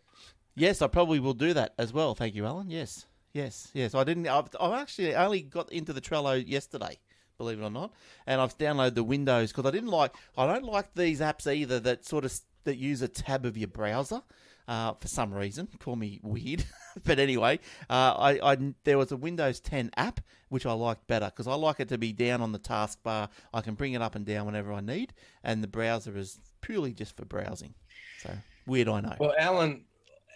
[0.54, 2.14] Yes, I probably will do that as well.
[2.14, 2.70] Thank you, Alan.
[2.70, 3.94] Yes, yes, yes.
[3.94, 4.26] I didn't.
[4.26, 6.98] I've, I've actually only got into the Trello yesterday,
[7.38, 7.92] believe it or not,
[8.26, 10.14] and I've downloaded the Windows because I didn't like.
[10.36, 13.68] I don't like these apps either that sort of that use a tab of your
[13.68, 14.22] browser.
[14.68, 16.64] Uh, for some reason, call me weird,
[17.04, 21.26] but anyway, uh, I, I there was a Windows 10 app which I liked better
[21.26, 23.28] because I like it to be down on the taskbar.
[23.52, 26.92] I can bring it up and down whenever I need, and the browser is purely
[26.92, 27.74] just for browsing.
[28.22, 28.30] So
[28.66, 29.16] weird, I know.
[29.18, 29.84] Well, Alan,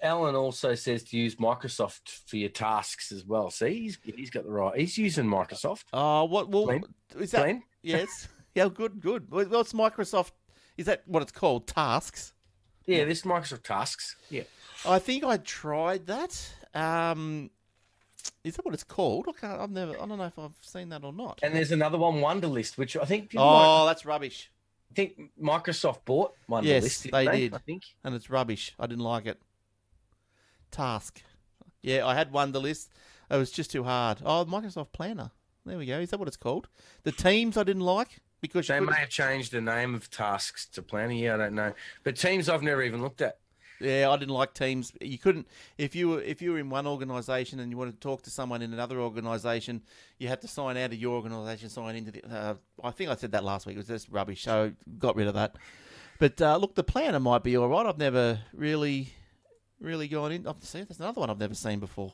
[0.03, 3.51] Alan also says to use Microsoft for your tasks as well.
[3.51, 4.79] See, he's he's got the right.
[4.79, 5.85] He's using Microsoft.
[5.93, 6.49] Uh, what?
[6.49, 6.85] Well, Glenn?
[7.19, 7.43] is that?
[7.43, 7.63] Glenn?
[7.83, 8.29] Yes.
[8.53, 8.69] Yeah.
[8.69, 9.01] Good.
[9.01, 9.29] Good.
[9.33, 10.33] It's Microsoft.
[10.77, 11.69] Is that what it's called?
[11.69, 12.33] Tasks.
[12.87, 14.17] Yeah, this Microsoft Tasks.
[14.31, 14.43] Yeah.
[14.87, 16.53] I think I tried that.
[16.75, 17.51] Um,
[18.45, 19.27] is that what it's called?
[19.29, 19.61] I can't.
[19.61, 19.93] I've never.
[19.93, 21.41] I don't know if I've seen that or not.
[21.43, 24.51] And there's another one, Wunderlist, which I think didn't Oh, that's rubbish.
[24.91, 26.65] I think Microsoft bought Wunderlist.
[26.65, 27.55] Yes, didn't they they did.
[27.55, 27.83] I think.
[28.03, 28.75] And it's rubbish.
[28.79, 29.41] I didn't like it.
[30.71, 31.23] Task.
[31.83, 32.89] Yeah, I had Wunderlist.
[33.31, 34.19] It was just too hard.
[34.25, 35.31] Oh, Microsoft Planner.
[35.65, 36.01] There we go.
[36.01, 36.69] Is that what it's called?
[37.05, 40.83] The teams I didn't like because They may have changed the name of Tasks to
[40.83, 41.13] Planner.
[41.13, 41.73] Yeah, I don't know.
[42.03, 43.39] But Teams, I've never even looked at.
[43.81, 44.93] Yeah, I didn't like teams.
[45.01, 45.49] You couldn't
[45.79, 48.31] if you were if you were in one organisation and you wanted to talk to
[48.31, 49.83] someone in another organisation,
[50.19, 52.31] you had to sign out of your organisation, sign into the.
[52.31, 53.77] Uh, I think I said that last week.
[53.77, 54.43] It was just rubbish.
[54.43, 55.57] So got rid of that.
[56.19, 57.87] But uh, look, the planner might be all right.
[57.87, 59.15] I've never really,
[59.81, 60.47] really gone in.
[60.47, 62.13] I've seen, there's another one I've never seen before.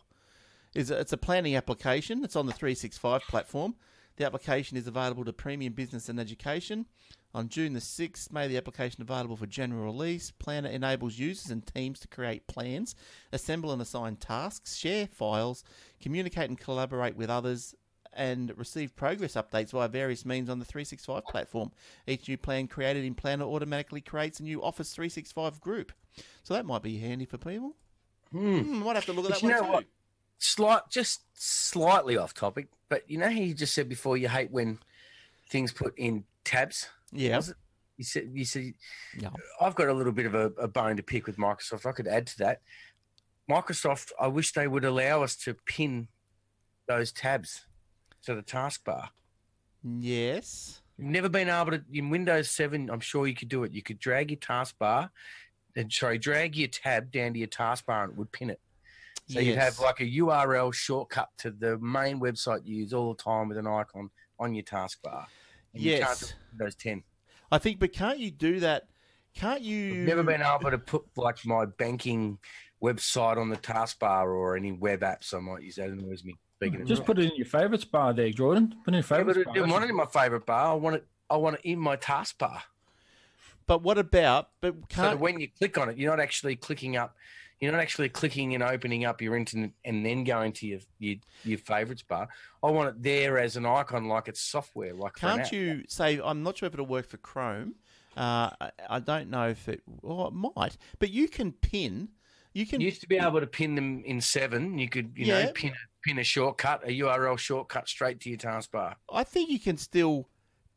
[0.77, 2.23] Is it's a planning application.
[2.23, 3.75] It's on the 365 platform.
[4.17, 6.87] The application is available to premium business and education.
[7.35, 10.31] On June the 6th, made the application available for general release.
[10.31, 12.95] Planner enables users and teams to create plans,
[13.31, 15.63] assemble and assign tasks, share files,
[16.01, 17.75] communicate and collaborate with others,
[18.15, 21.71] and receive progress updates via various means on the 365 platform.
[22.07, 25.93] Each new plan created in Planner automatically creates a new Office 365 group.
[26.43, 27.77] So that might be handy for people.
[28.33, 29.73] Hmm, might have to look at But that one too.
[29.73, 29.85] what?
[30.39, 34.51] Slight, just slightly off topic, but you know how you just said before you hate
[34.51, 34.79] when
[35.49, 36.89] things put in tabs.
[37.13, 37.41] Yeah.
[37.97, 38.75] You said you said
[39.19, 39.31] Yeah.
[39.61, 41.87] I've got a little bit of a, a bone to pick with Microsoft.
[41.87, 42.61] I could add to that.
[43.51, 46.09] Microsoft, I wish they would allow us to pin
[46.89, 47.65] those tabs
[48.25, 49.09] to the taskbar.
[49.83, 50.83] Yes.
[50.99, 53.73] You've never been able to in Windows 7, I'm sure you could do it.
[53.73, 55.11] You could drag your taskbar
[55.77, 58.61] and sorry, drag your tab down to your taskbar and it would pin it.
[59.29, 63.23] So you'd have like a URL shortcut to the main website you use all the
[63.23, 65.27] time with an icon on your taskbar.
[65.75, 66.23] And you can't do Yes.
[66.23, 67.03] it with Windows 10.
[67.51, 68.89] I think, but can't you do that?
[69.35, 70.03] Can't you?
[70.03, 72.39] I've never been able to put like my banking
[72.83, 75.35] website on the taskbar or any web apps.
[75.35, 76.37] I might use that annoys me.
[76.57, 78.75] Speaking of Just put it in your favourites bar there, Jordan.
[78.85, 80.73] Put it in your yeah, but favourites I didn't want it in my favorite bar.
[80.73, 81.07] I want it.
[81.29, 82.61] I want it in my taskbar.
[83.67, 84.51] But what about?
[84.61, 85.13] But can't?
[85.13, 87.17] So when you click on it, you're not actually clicking up.
[87.61, 91.17] You're not actually clicking and opening up your internet and then going to your your,
[91.45, 92.29] your favorites bar.
[92.63, 96.21] I want it there as an icon, like it's software, like Can't you say?
[96.23, 97.77] I'm not sure if it'll work for Chrome.
[98.17, 99.83] Uh, I, I don't know if it.
[100.03, 100.77] Well, it might.
[100.99, 102.09] But you can pin.
[102.53, 102.81] You can.
[102.81, 104.79] You used to be able to pin them in seven.
[104.79, 108.39] You could, you know, pin a, pin a shortcut, a URL shortcut straight to your
[108.39, 108.95] taskbar.
[109.13, 110.29] I think you can still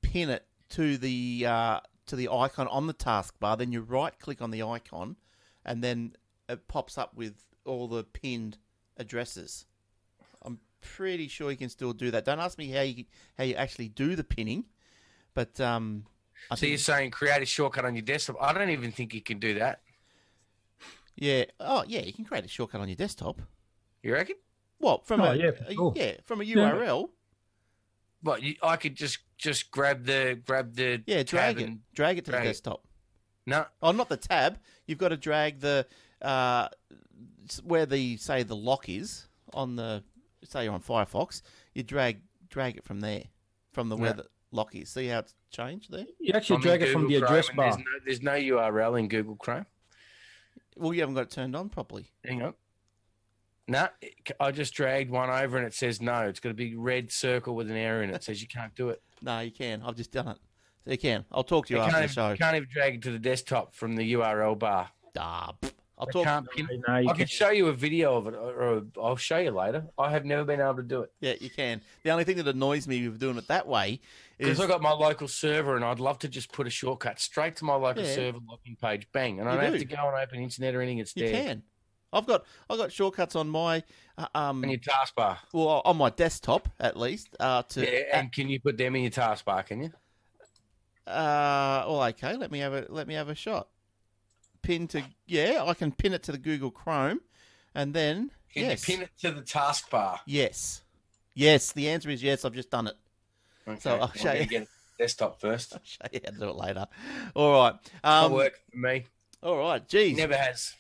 [0.01, 3.57] pin it to the uh, to the icon on the taskbar.
[3.57, 5.15] Then you right click on the icon,
[5.65, 6.13] and then
[6.49, 7.35] it pops up with
[7.65, 8.57] all the pinned
[8.97, 9.65] addresses.
[10.43, 12.25] I'm pretty sure you can still do that.
[12.25, 13.05] Don't ask me how you
[13.37, 14.65] how you actually do the pinning,
[15.33, 16.05] but um,
[16.51, 18.37] I So you're saying create a shortcut on your desktop?
[18.41, 19.81] I don't even think you can do that.
[21.15, 23.41] yeah, oh yeah, you can create a shortcut on your desktop.
[24.03, 24.35] You reckon?
[24.79, 25.93] What from Oh, a, yeah, for a- sure.
[25.95, 26.55] yeah from a Yeah.
[26.55, 27.09] URL?
[28.23, 31.79] But you, I could just just grab the grab the Yeah, drag tab it, and
[31.93, 32.51] drag it to drag the it.
[32.53, 32.85] desktop.
[33.45, 33.65] no.
[33.81, 34.59] Oh, not the tab.
[34.87, 35.85] You've got to drag the
[36.21, 36.67] uh,
[37.63, 40.03] where the say the lock is on the
[40.43, 41.41] say you're on Firefox.
[41.73, 43.23] You drag drag it from there,
[43.73, 44.89] from the where the lock is.
[44.89, 46.05] See how it's changed there?
[46.19, 47.65] You actually I'm drag it from the Chrome address bar.
[48.05, 49.65] There's no, there's no URL in Google Chrome.
[50.75, 52.11] Well, you haven't got it turned on properly.
[52.25, 52.53] Hang on.
[53.67, 53.87] No,
[54.39, 56.21] I just dragged one over and it says no.
[56.21, 58.15] It's got a big red circle with an arrow in it.
[58.15, 59.01] It says you can't do it.
[59.21, 59.81] No, you can.
[59.85, 60.37] I've just done it.
[60.85, 61.25] So you can.
[61.29, 62.31] I'll talk to you You after can't, the even, show.
[62.31, 64.89] you can't even drag it to the desktop from the URL bar.
[65.17, 66.23] Ah, pff, I'll I talk.
[66.23, 69.37] can't pin No, I can- can show you a video of it, or, I'll show
[69.37, 69.85] you later.
[69.97, 71.81] I have never been able to do it Yeah, you can.
[72.03, 73.99] The only thing that annoys me with doing it that way
[74.37, 77.19] is because I've got my local server, and I'd love to just put a shortcut
[77.19, 78.15] straight to my local Yeah.
[78.15, 80.99] server login page, bang, and I don't have to go and open internet or anything.
[80.99, 81.63] It's you there can.
[82.13, 83.83] I've got I've got shortcuts on my
[84.17, 85.37] uh, um on your taskbar.
[85.53, 89.03] well on my desktop at least uh to Yeah, and can you put them in
[89.03, 89.63] your taskbar?
[89.65, 89.91] Can you?
[91.05, 92.35] Uh, well, okay.
[92.35, 93.67] Let me have a let me have a shot.
[94.61, 97.21] Pin to yeah, I can pin it to the Google Chrome,
[97.75, 100.19] and then Can yes, you pin it to the taskbar?
[100.25, 100.81] yes,
[101.33, 101.71] yes.
[101.71, 102.45] The answer is yes.
[102.45, 102.95] I've just done it.
[103.67, 103.79] Okay.
[103.79, 104.39] So I'll well, show I'm you.
[104.41, 104.67] gonna Get it
[104.97, 105.73] desktop first.
[105.75, 106.85] I'll show you how to do it later.
[107.35, 107.73] All right.
[108.03, 109.05] That'll Um, work for me.
[109.41, 109.87] all right.
[109.87, 110.17] Geez.
[110.17, 110.73] Never has.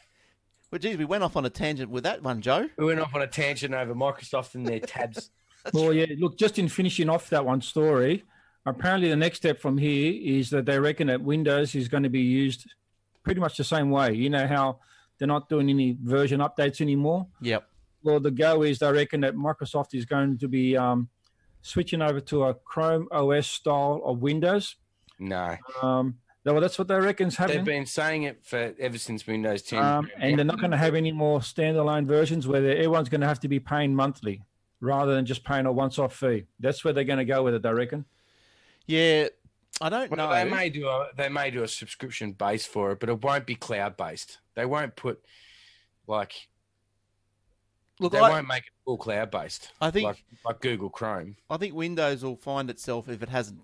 [0.71, 2.69] Well, geez, we went off on a tangent with that one, Joe.
[2.77, 5.31] We went off on a tangent over Microsoft and their tabs.
[5.73, 6.05] Well, yeah.
[6.19, 8.23] Look, just in finishing off that one story,
[8.65, 12.09] apparently the next step from here is that they reckon that Windows is going to
[12.09, 12.67] be used
[13.23, 14.13] pretty much the same way.
[14.13, 14.79] You know how
[15.17, 17.27] they're not doing any version updates anymore.
[17.41, 17.67] Yep.
[18.03, 21.09] Well, the go is they reckon that Microsoft is going to be um,
[21.61, 24.75] switching over to a Chrome OS style of Windows.
[25.19, 27.65] No, Um, well, that's what they reckon's they've happening.
[27.65, 29.83] been saying it for ever since Windows 10.
[29.83, 33.27] Um, and they're not going to have any more standalone versions where everyone's going to
[33.27, 34.41] have to be paying monthly
[34.79, 36.45] rather than just paying a once-off fee.
[36.59, 38.05] That's where they're going to go with it, I reckon.
[38.87, 39.27] Yeah.
[39.81, 40.33] I don't Well, know.
[40.33, 43.45] they may do a they may do a subscription base for it, but it won't
[43.45, 44.39] be cloud based.
[44.55, 45.21] They won't put
[46.07, 46.47] like
[47.99, 49.71] Look, they I, won't make it full cloud based.
[49.81, 51.35] I think like, like Google Chrome.
[51.49, 53.59] I think Windows will find itself, if it hasn't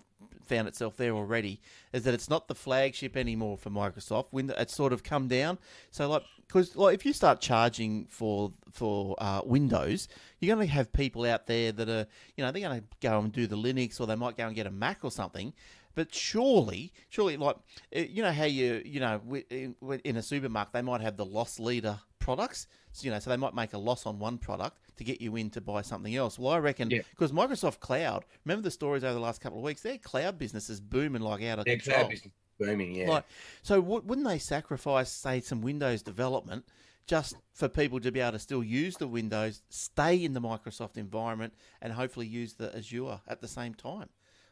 [0.46, 1.60] found itself there already,
[1.92, 4.26] is that it's not the flagship anymore for Microsoft.
[4.32, 5.58] Win- It's sort of come down.
[5.90, 10.06] So, like, because like, if you start charging for for uh, Windows,
[10.40, 13.18] you're going to have people out there that are, you know, they're going to go
[13.18, 15.52] and do the Linux, or they might go and get a Mac or something.
[15.96, 17.56] But surely, surely, like
[17.94, 21.24] uh, you know how you you know in in a supermarket they might have the
[21.24, 22.68] loss leader products.
[22.92, 25.36] So, you know, so they might make a loss on one product to get you
[25.36, 26.38] in to buy something else.
[26.38, 27.00] Well, I reckon Yeah.
[27.10, 28.24] because Microsoft Cloud.
[28.44, 29.82] Remember the stories over the last couple of weeks?
[29.82, 31.98] Their cloud business is booming like out of Their control.
[31.98, 33.08] cloud business is booming, yeah.
[33.08, 33.24] Like,
[33.62, 36.64] so w- wouldn't they sacrifice, say, some Windows development
[37.06, 40.96] just for people to be able to still use the Windows, stay in the Microsoft
[40.96, 44.08] environment, and hopefully use the Azure at the same time?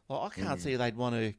[0.08, 1.34] Well, I can't see they'd want to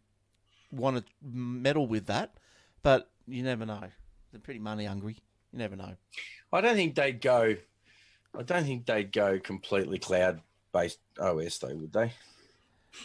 [0.71, 2.35] want to meddle with that,
[2.81, 3.83] but you never know.
[4.31, 5.17] They're pretty money hungry.
[5.51, 5.95] You never know.
[6.51, 7.55] I don't think they'd go.
[8.37, 10.41] I don't think they'd go completely cloud
[10.73, 12.11] based OS though, would they?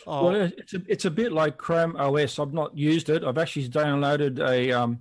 [0.06, 2.38] Oh, Well, it's a, it's a bit like Chrome OS.
[2.38, 3.24] I've not used it.
[3.24, 5.00] I've actually downloaded a um,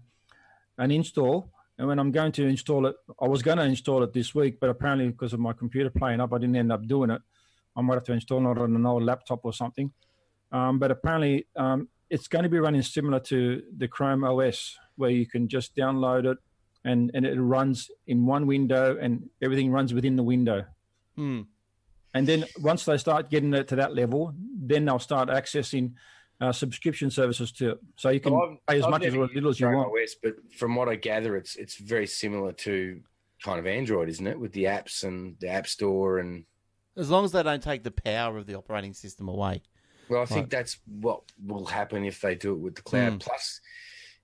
[0.77, 4.13] an install, and when I'm going to install it, I was going to install it
[4.13, 7.09] this week, but apparently because of my computer playing up, I didn't end up doing
[7.09, 7.21] it.
[7.75, 9.91] I might have to install it on an old laptop or something.
[10.51, 15.11] Um, but apparently, um, it's going to be running similar to the Chrome OS, where
[15.11, 16.37] you can just download it,
[16.83, 20.65] and and it runs in one window, and everything runs within the window.
[21.15, 21.41] hmm.
[22.15, 25.93] And then once they start getting it to that level, then they'll start accessing
[26.41, 27.79] uh, subscription services to it.
[27.97, 29.89] So you can Well, pay as I've much as or little as you want.
[29.89, 33.01] OS, but from what I gather, it's it's very similar to
[33.43, 34.39] kind of Android, isn't it?
[34.39, 36.45] With the apps and the App Store, and
[36.97, 39.61] As long as they don't take the power of the operating system away.
[40.09, 43.13] Well, I think that's what will happen if they do it with the cloud.
[43.13, 43.19] Mm.
[43.21, 43.61] Plus,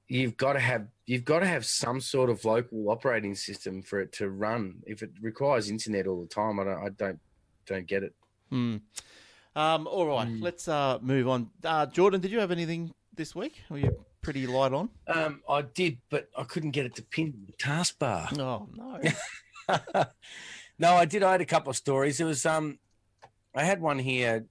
[0.07, 3.99] you've got to have you've got to have some sort of local operating system for
[3.99, 4.75] it to run.
[4.85, 7.19] If it requires internet all the time, I don't I don't
[7.65, 8.13] don't get it.
[8.49, 8.77] Hmm.
[9.55, 10.41] Um, all right, Hmm.
[10.43, 11.49] let's uh, move on.
[11.63, 13.61] Uh, Jordan, did you have anything this week?
[13.69, 14.89] Were you pretty light on?
[15.07, 18.37] Um, I did, but I couldn't get it to pin the taskbar.
[18.37, 18.99] Oh no.
[20.77, 21.23] no, I did.
[21.23, 22.19] I had a couple of stories.
[22.19, 22.79] It was um,
[23.55, 24.45] I had one here.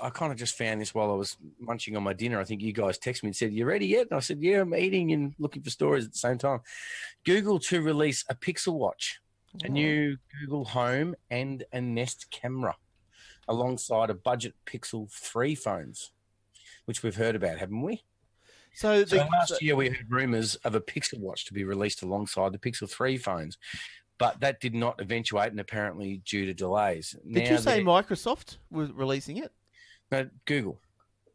[0.00, 2.38] I- kind of just found this while I was munching on my dinner.
[2.40, 4.60] I think you guys texted me and said, "You ready yet?" And I said, "Yeah,
[4.60, 6.60] I'm eating and looking for stories at the same time."
[7.24, 9.20] Google to release a Pixel Watch,
[9.64, 12.76] a new Google Home, and a Nest camera,
[13.48, 16.12] alongside a budget Pixel Three phones,
[16.84, 18.02] which we've heard about, haven't we?
[18.74, 22.02] So, So the, last year we heard rumours of a Pixel Watch to be released
[22.02, 23.58] alongside the Pixel 3 phones,
[24.16, 27.10] but that did not eventuate and apparently due to delays.
[27.30, 29.52] did Now you say Microsoft was releasing it?
[30.12, 30.80] No, Google?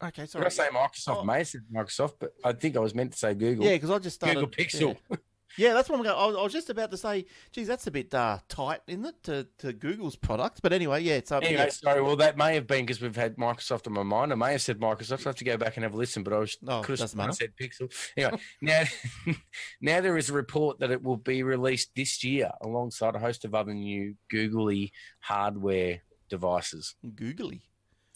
[0.02, 0.46] Okay, Did sorry.
[0.46, 1.18] I say Microsoft?
[1.18, 1.24] Oh.
[1.24, 3.66] May said Microsoft, but I think I was meant to say Google.
[3.66, 4.36] Yeah, because I just started.
[4.36, 4.98] Google Pixel.
[5.10, 5.18] Yeah.
[5.58, 6.16] Yeah, that's what I'm going.
[6.16, 9.06] I was, I was just about to say, geez, that's a bit uh, tight, isn't
[9.06, 10.62] it, to, to Google's product?
[10.62, 11.44] But anyway, yeah, it's up.
[11.44, 11.70] Anyway, yeah.
[11.70, 12.02] sorry.
[12.02, 14.32] Well, that may have been because we've had Microsoft on my mind.
[14.32, 15.26] I may have said Microsoft.
[15.26, 17.10] I have to go back and have a listen, but I was Oh, could have
[17.10, 17.92] said Pixel.
[18.16, 18.84] Anyway, now
[19.82, 23.44] now there is a report that it will be released this year alongside a host
[23.44, 26.96] of other new googly hardware devices.
[27.16, 27.64] Googly.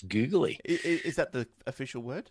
[0.08, 0.60] Googly.
[0.68, 2.30] I- i- Is that the official word?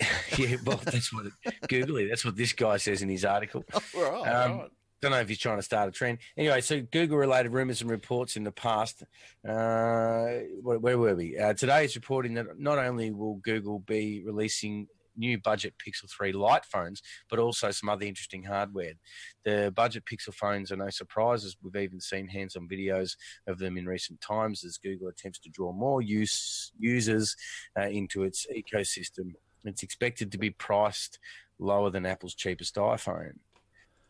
[0.38, 1.32] yeah, well, that's what it,
[1.68, 2.08] googly.
[2.08, 3.64] That's what this guy says in his article.
[3.96, 4.70] right, Um, right.
[5.00, 6.18] Don't know if he's trying to start a trend.
[6.36, 9.02] Anyway, so Google-related rumors and reports in the past.
[9.46, 11.36] Uh, where, where were we?
[11.38, 14.86] Uh, today is reporting that not only will Google be releasing
[15.16, 18.92] new budget Pixel 3 Lite phones, but also some other interesting hardware.
[19.44, 21.56] The budget Pixel phones are no surprises.
[21.62, 25.72] We've even seen hands-on videos of them in recent times as Google attempts to draw
[25.72, 27.36] more use users
[27.78, 29.32] uh, into its ecosystem.
[29.64, 31.18] It's expected to be priced
[31.58, 33.34] lower than Apple's cheapest iPhone.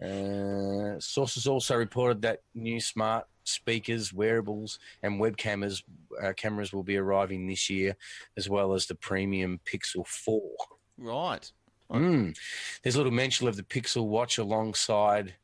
[0.02, 5.82] Uh, sources also reported that new smart speakers, wearables, and web cameras
[6.22, 7.96] uh, cameras will be arriving this year,
[8.36, 10.50] as well as the premium Pixel Four.
[10.98, 11.50] Right.
[11.90, 12.36] Mm.
[12.82, 15.34] There's a little mention of the Pixel Watch alongside.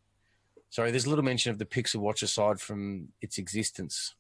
[0.71, 4.15] Sorry, there's a little mention of the Pixel Watch aside from its existence.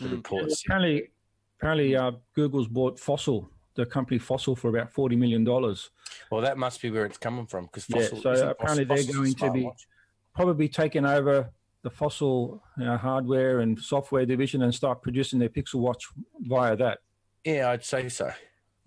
[0.00, 0.12] The Mm.
[0.12, 0.62] reports.
[0.64, 1.10] Apparently,
[1.58, 5.90] apparently, uh, Google's bought Fossil, the company Fossil, for about forty million dollars.
[6.30, 9.34] Well, that must be where it's coming from because Yeah, so isn't apparently they're going
[9.34, 9.86] to be- smartwatch?
[10.34, 11.50] Probably taking over
[11.82, 16.04] the Fossil uh, hardware and software division and start producing their Pixel Watch
[16.40, 16.98] via that.
[17.44, 18.30] Yeah, I'd say so.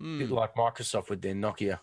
[0.00, 0.34] A bit Hmm.
[0.34, 1.78] like Microsoft with their Nokia.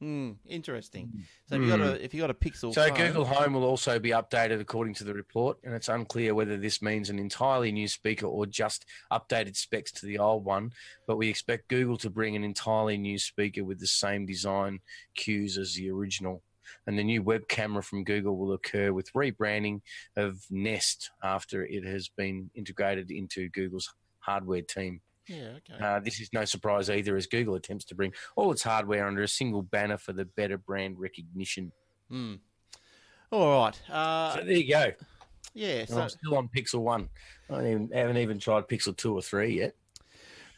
[0.00, 0.32] Hmm.
[0.46, 1.24] Interesting.
[1.48, 3.64] So if you got a if you got a Pixel, So phone- Google Home will
[3.64, 7.72] also be updated according to the report, and it's unclear whether this means an entirely
[7.72, 10.72] new speaker or just updated specs to the old one.
[11.06, 14.80] But we expect Google to bring an entirely new speaker with the same design
[15.14, 16.42] cues as the original.
[16.86, 19.80] And the new web camera from Google will occur with rebranding
[20.16, 25.00] of Nest after it has been integrated into Google's hardware team.
[25.28, 25.54] Yeah.
[25.58, 25.82] Okay.
[25.84, 29.22] Uh, this is no surprise either, as Google attempts to bring all its hardware under
[29.22, 31.72] a single banner for the better brand recognition.
[32.10, 32.34] Hmm.
[33.32, 33.80] All right.
[33.90, 34.92] Uh, So there you go.
[35.54, 35.84] yeah.
[35.86, 37.08] So I'm still on Pixel One.
[37.50, 39.74] I haven't even, haven't even tried Pixel Two or Three yet.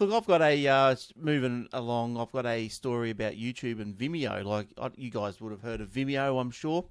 [0.01, 2.19] Look, I've got a uh, moving along.
[2.19, 4.45] I've got a story about YouTube and Vimeo.
[4.45, 6.85] Like you guys would have heard of Vimeo, I'm sure.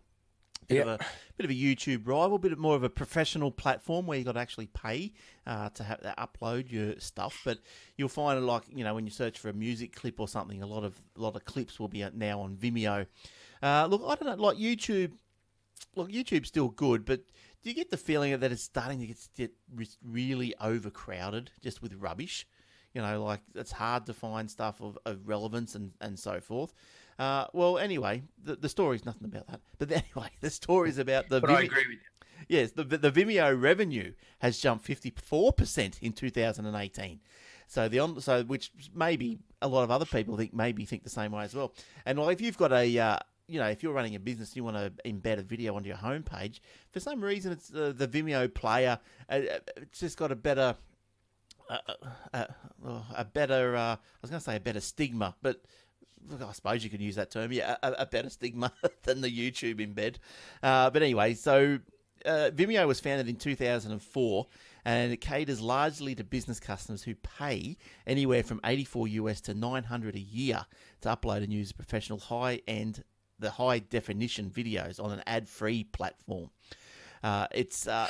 [0.67, 1.05] Bit of a
[1.37, 4.39] bit of a YouTube rival, bit more of a professional platform where you got to
[4.39, 5.13] actually pay
[5.45, 7.41] uh, to have to upload your stuff.
[7.45, 7.59] But
[7.95, 10.67] you'll find like you know when you search for a music clip or something, a
[10.67, 13.07] lot of a lot of clips will be now on Vimeo.
[13.63, 15.13] Uh, look, I don't know, like YouTube.
[15.95, 17.21] Look, YouTube's still good, but
[17.63, 19.51] do you get the feeling that it's starting to get, get
[20.03, 22.47] really overcrowded just with rubbish?
[22.93, 26.73] You know, like it's hard to find stuff of, of relevance and, and so forth.
[27.19, 29.61] Uh, well, anyway, the, the story's nothing about that.
[29.79, 31.99] But anyway, the story's about the But I agree with you.
[32.47, 37.19] Yes, the, the Vimeo revenue has jumped 54% in 2018.
[37.67, 41.09] So the on, so which maybe a lot of other people think maybe think the
[41.09, 41.73] same way as well.
[42.05, 44.57] And well, if you've got a uh, you know if you're running a business, and
[44.57, 46.59] you want to embed a video onto your homepage.
[46.91, 48.99] For some reason, it's uh, the Vimeo player.
[49.29, 49.41] Uh,
[49.75, 50.75] it's just got a better.
[51.69, 51.77] Uh,
[52.33, 52.45] uh,
[52.85, 55.61] uh, a better, uh, I was going to say a better stigma, but
[56.41, 57.51] I suppose you could use that term.
[57.51, 58.71] Yeah, a, a better stigma
[59.03, 60.15] than the YouTube embed.
[60.61, 61.79] Uh, but anyway, so
[62.25, 64.47] uh, Vimeo was founded in 2004,
[64.85, 70.15] and it caters largely to business customers who pay anywhere from 84 US to 900
[70.15, 70.65] a year
[71.01, 73.03] to upload and use professional high-end,
[73.39, 76.49] the high definition videos on an ad-free platform.
[77.23, 78.07] Uh, its uh,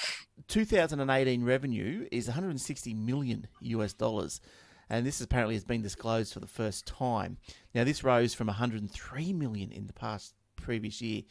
[0.48, 4.42] 2018 revenue is 160 million US dollars,
[4.90, 7.38] and this apparently has been disclosed for the first time.
[7.74, 11.24] Now, this rose from 103 million in the past previous year.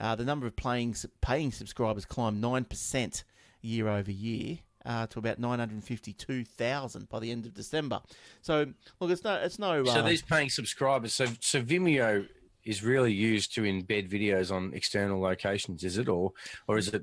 [0.00, 3.24] Uh, the number of playing, paying subscribers climbed 9%
[3.60, 4.58] year over year.
[4.86, 8.02] Uh, to about 952,000 by the end of December.
[8.42, 8.66] So,
[9.00, 9.82] look, it's no, it's no.
[9.82, 12.28] So uh, these paying subscribers, so so Vimeo
[12.64, 16.32] is really used to embed videos on external locations, is it, or
[16.68, 17.02] or is it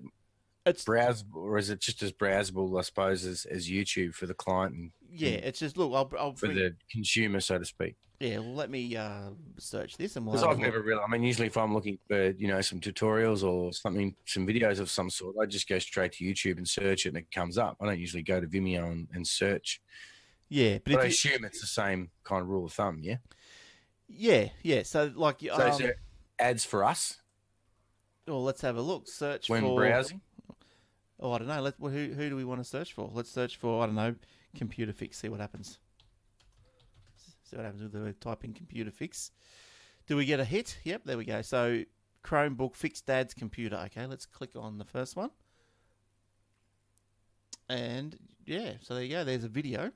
[0.66, 4.34] it's browsable, or is it just as browsable, I suppose, as, as YouTube for the
[4.34, 5.94] client and yeah, it's just look.
[5.94, 7.96] I'll, I'll for bring, the consumer, so to speak?
[8.20, 8.40] yeah.
[8.40, 10.26] Well, let me uh, search this and.
[10.26, 13.44] Because I've never really, I mean, usually if I'm looking for, you know, some tutorials
[13.44, 17.06] or something, some videos of some sort, I just go straight to YouTube and search
[17.06, 17.78] it and it comes up.
[17.82, 19.82] I don't usually go to Vimeo and, and search.
[20.50, 23.18] Yeah, but But I you, assume it's the same kind of rule of thumb, yeah?
[24.08, 24.84] yeah, yeah.
[24.84, 25.92] So like, So um,
[26.40, 27.22] ads for us
[28.28, 29.08] well, let's have a look.
[29.08, 30.22] Search when for browsing?
[31.20, 31.62] Oh, I don't know.
[31.62, 33.10] Let well, who who do we want to search for?
[33.14, 34.16] Let's search for I don't know,
[34.56, 35.18] computer fix.
[35.20, 35.80] See what happens.
[37.44, 39.32] See what happens with the type in computer fix.
[40.08, 40.78] Do we get a hit?
[40.84, 41.42] Yep, there we go.
[41.42, 41.84] So
[42.24, 43.76] Chromebook fix dad's computer.
[43.88, 45.32] Okay, let's click on the first one.
[47.70, 49.24] And yeah, so there you go.
[49.24, 49.92] There's a video.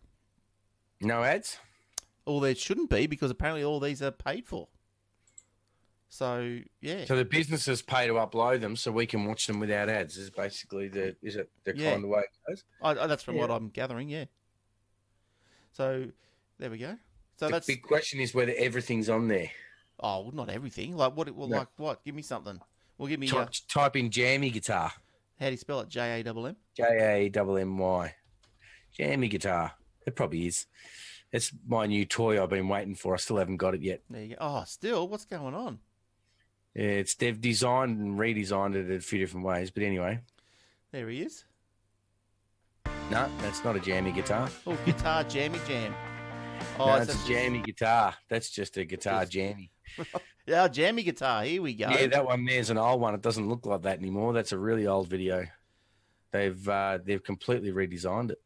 [1.02, 1.58] No ads?
[2.26, 4.68] All there shouldn't be because apparently all these are paid for.
[6.10, 9.90] So yeah, So the businesses pay to upload them so we can watch them without
[9.90, 10.16] ads.
[10.18, 11.92] Is basically the is it the Yeah.
[11.92, 12.64] kind of way it goes?
[12.82, 14.08] I, I- that's from what I'm gathering.
[14.10, 14.26] Yeah.
[15.76, 16.06] So
[16.58, 16.98] there we go.
[17.38, 19.52] So the that's big question is whether everything's on there.
[20.00, 20.96] Oh, well, not everything.
[20.96, 21.30] Like what?
[21.36, 21.58] Well, No.
[21.60, 22.04] like what?
[22.06, 22.60] Give me something.
[22.98, 23.30] Well, give me.
[23.30, 24.92] Uh, Type, type in jammy guitar.
[25.40, 25.90] how do you spell it?
[25.90, 26.56] J A double M.
[26.76, 26.84] J
[27.26, 28.16] A double M Y.
[28.98, 29.74] Jammy guitar.
[30.06, 30.66] It probably is.
[31.34, 33.14] It's my new toy I've been waiting for.
[33.14, 34.02] I still haven't got it yet.
[34.10, 34.36] There you go.
[34.40, 35.80] Oh, still, what's going on?
[36.74, 40.20] Yeah, It's they've designed and redesigned it a few different ways, but anyway,
[40.92, 41.44] There he is.
[43.12, 44.50] No, that's not a jammy guitar.
[44.66, 45.94] Oh, guitar jammy jam.
[46.80, 48.14] Oh, no, it's it's a- jammy guitar.
[48.30, 49.72] That's just a guitar jammy.
[50.48, 51.44] yeah, jammy guitar.
[51.44, 51.90] Here we go.
[51.90, 53.14] Yeah, that one there's an old one.
[53.14, 54.34] It doesn't look like that anymore.
[54.34, 55.46] That's a really old video.
[56.32, 58.42] They've uh, they've completely redesigned it.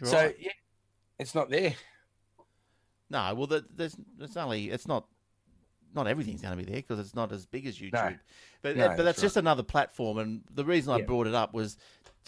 [0.00, 0.10] Right.
[0.10, 0.52] So yeah,
[1.18, 1.74] it's not there.
[3.10, 5.06] no, well, the, there's there's only it's not
[5.94, 8.18] not everything's going to be there because it's not as big as YouTube.
[8.62, 11.04] But No, but that's that's just another platform, and the reason I Yeah.
[11.04, 11.76] brought it up was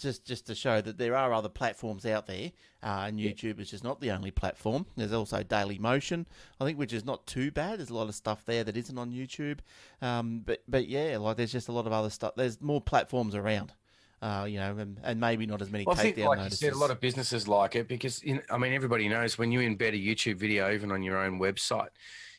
[0.03, 2.51] just just to show that there are other platforms out there,
[2.83, 3.31] uh, and Yeah.
[3.31, 4.85] YouTube is just not the only platform.
[4.95, 6.27] There's also Daily Motion,
[6.59, 7.79] I think, which is not too bad.
[7.79, 9.59] There's a lot of stuff there that isn't on YouTube,
[10.01, 12.33] um, but but yeah, like there's just a lot of other stuff.
[12.35, 13.73] There's more platforms around,
[14.21, 16.61] uh, you know, and, and maybe not as many Well, I think, like notices.
[16.61, 19.51] you said, a lot of businesses like it because, in, I mean, everybody knows when
[19.51, 21.89] you embed a YouTube video, even on your own website,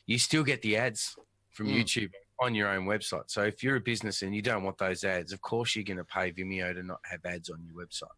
[0.05, 1.15] you still get the ads
[1.51, 1.83] from Mm.
[1.83, 3.23] YouTube on your own website.
[3.27, 5.97] So if you're a business and you don't want those ads, of course you're going
[5.97, 8.09] to pay Vimeo to not have ads on your website.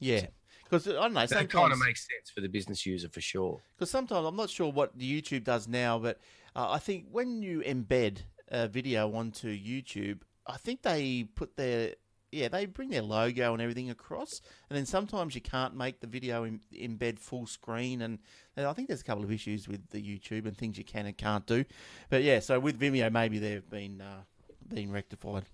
[0.00, 0.26] yeah,
[0.64, 1.26] because I don't know.
[1.26, 3.60] So it kind of makes sense for the business user for sure.
[3.76, 6.20] Because sometimes I'm not sure what the YouTube does now, but
[6.56, 11.94] uh, I think when you embed a video onto YouTube, I think they put their
[12.34, 16.06] yeah they bring their logo and everything across, and then sometimes you can't make the
[16.06, 18.18] video em- embed full screen, and,
[18.56, 21.06] and I think there's a couple of issues with the YouTube and things you can
[21.06, 21.64] and can't do,
[22.10, 24.22] but yeah, so with Vimeo maybe they've been uh,
[24.68, 25.44] been rectified.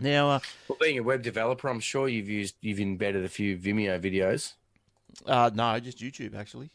[0.00, 3.58] Now, uh, Well, being a web developer, I'm sure you've used, you've embedded a few
[3.58, 4.54] Vimeo videos.
[5.26, 6.70] Uh, no, just YouTube actually.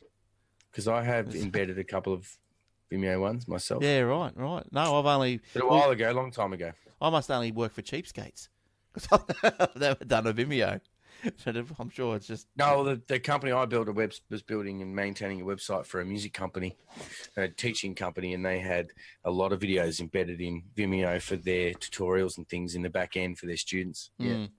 [0.71, 2.38] Because I have embedded a couple of
[2.91, 3.82] Vimeo ones myself.
[3.84, 4.63] Yeah, right, right.
[4.71, 6.71] No, I've only But a while ago, a long time ago.
[7.01, 8.47] I must only work for cheapskates
[9.11, 10.79] I've never done a Vimeo.
[11.79, 14.95] I'm sure it's just No, the, the company I built a web was building and
[14.95, 16.77] maintaining a website for a music company,
[17.35, 18.87] a teaching company, and they had
[19.23, 23.17] a lot of videos embedded in Vimeo for their tutorials and things in the back
[23.17, 24.11] end for their students.
[24.19, 24.33] Yeah.
[24.33, 24.49] Mm.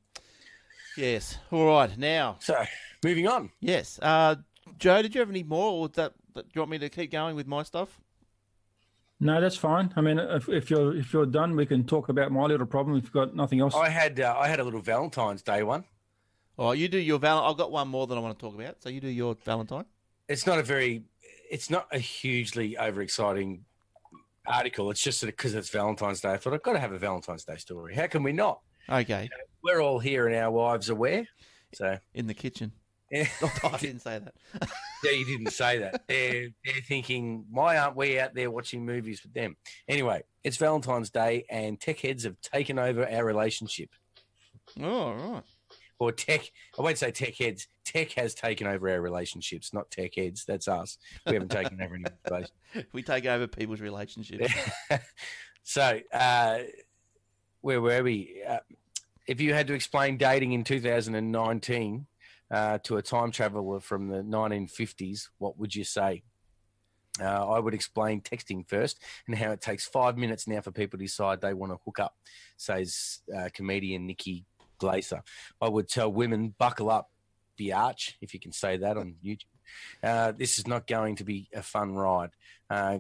[0.97, 1.39] Yes.
[1.53, 1.97] All right.
[1.99, 2.65] Now, So,
[3.05, 3.51] moving on.
[3.61, 3.99] yes.
[4.01, 4.37] Uh,
[4.79, 7.13] Joe, did you have any more, or that, that do you want me to keep
[7.13, 8.01] going with my stuff?
[9.19, 9.93] No, that's fine.
[9.97, 12.97] I mean, if, if you're if you're done, we can talk about my little problem.
[12.99, 15.85] If you've got nothing else, I had uh, I had a little Valentine's Day one.
[16.59, 17.45] All right, you do your val.
[17.45, 18.83] I've got one more that I want to talk about.
[18.83, 19.85] So you do your Valentine.
[20.29, 21.05] It's not a very,
[21.51, 23.61] it's not a hugely overexciting
[24.47, 24.91] article.
[24.91, 26.33] It's just because it's Valentine's Day.
[26.33, 27.95] I thought I've got to have a Valentine's Day story.
[27.95, 28.61] How can we not?
[28.89, 29.29] Okay,
[29.63, 31.27] We're all here and our wives are where.
[31.75, 32.73] So in the kitchen.
[33.11, 33.29] yeah.
[33.63, 34.35] I didn't say that.
[35.05, 36.03] Yeah, you didn't say that.
[36.09, 39.57] They're they're thinking, why aren't we out there watching movies with them?
[39.87, 43.91] Anyway, it's Valentine's Day, and tech heads have taken over our relationship.
[44.81, 45.43] Oh, right.
[45.99, 47.69] Or tech, I won't say tech heads.
[47.85, 50.45] Tech has taken over our relationships, not tech heads.
[50.47, 50.97] That's us.
[51.27, 52.47] We haven't taken over any.
[52.93, 54.53] We take over people's relationships.
[55.63, 56.59] so, uh,
[57.61, 58.43] where were we?
[58.49, 58.59] Uh,
[59.27, 62.07] if you had to explain dating in 2019
[62.51, 66.23] uh, to a time traveler from the 1950s, what would you say?
[67.21, 70.99] Uh, I would explain texting first and how it takes five minutes now for people
[70.99, 72.15] to decide they want to hook up,
[72.57, 74.45] says uh, comedian Nikki
[74.79, 75.23] Glaser.
[75.61, 77.11] I would tell women, buckle up,
[77.59, 79.45] biatch, if you can say that on YouTube.
[80.03, 82.31] Uh, this is not going to be a fun ride.
[82.69, 82.99] Uh,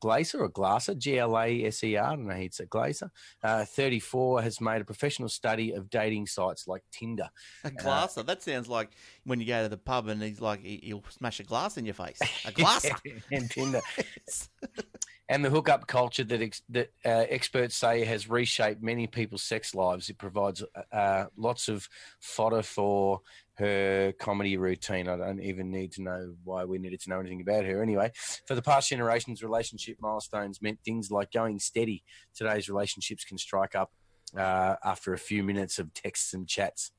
[0.00, 3.10] Glaser or Glaser, G L A S E R, I don't know you'd say Glaser,
[3.42, 7.28] uh, 34, has made a professional study of dating sites like Tinder.
[7.64, 8.22] A glasser.
[8.22, 8.90] That sounds like
[9.24, 11.84] when you go to the pub and he's like, he- he'll smash a glass in
[11.84, 12.20] your face.
[12.44, 12.94] A glasser.
[13.32, 13.80] and Tinder.
[15.28, 19.74] and the hookup culture that ex- that uh, experts say has reshaped many people's sex
[19.74, 20.10] lives.
[20.10, 20.62] It provides
[20.92, 21.88] uh, lots of
[22.20, 23.20] fodder for
[23.54, 25.08] her comedy routine.
[25.08, 27.82] I don't even need to know why we needed to know anything about her.
[27.82, 28.10] Anyway,
[28.46, 32.04] for the past generations, relationship milestones meant things like going steady.
[32.34, 33.92] Today's relationships can strike up
[34.36, 36.92] uh, after a few minutes of texts and chats.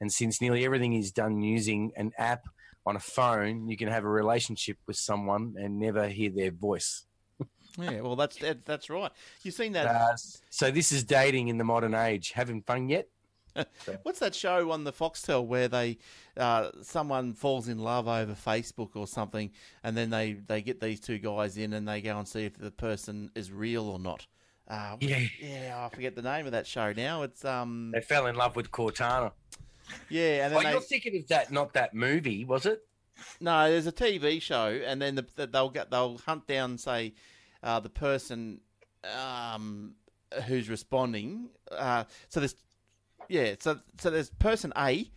[0.00, 2.46] And since nearly everything is done using an app
[2.86, 7.04] on a phone, you can have a relationship with someone and never hear their voice.
[7.76, 9.10] Yeah, well, that's that, that's right.
[9.42, 9.86] You've seen that.
[9.86, 10.16] Uh,
[10.50, 12.32] so this is dating in the modern age.
[12.32, 13.08] Having fun yet?
[14.02, 15.98] What's that show on the Foxtel where they
[16.36, 19.50] uh, someone falls in love over Facebook or something,
[19.82, 22.56] and then they, they get these two guys in and they go and see if
[22.56, 24.26] the person is real or not.
[24.68, 25.20] Uh, Yeah.
[25.40, 27.22] yeah, I forget the name of that show now.
[27.22, 29.32] It's um, They fell in love with Cortana.
[30.08, 32.84] yeah, and Oh, then they you're thinking of that, not that movie, was it?
[33.40, 37.14] no, there's a TV show, and then the, the, they'll get they'll hunt down say
[37.62, 38.60] uh, the person
[39.04, 39.94] um,
[40.46, 41.48] who's responding.
[41.70, 42.54] Uh, so there's
[43.28, 45.10] yeah, so so there's person A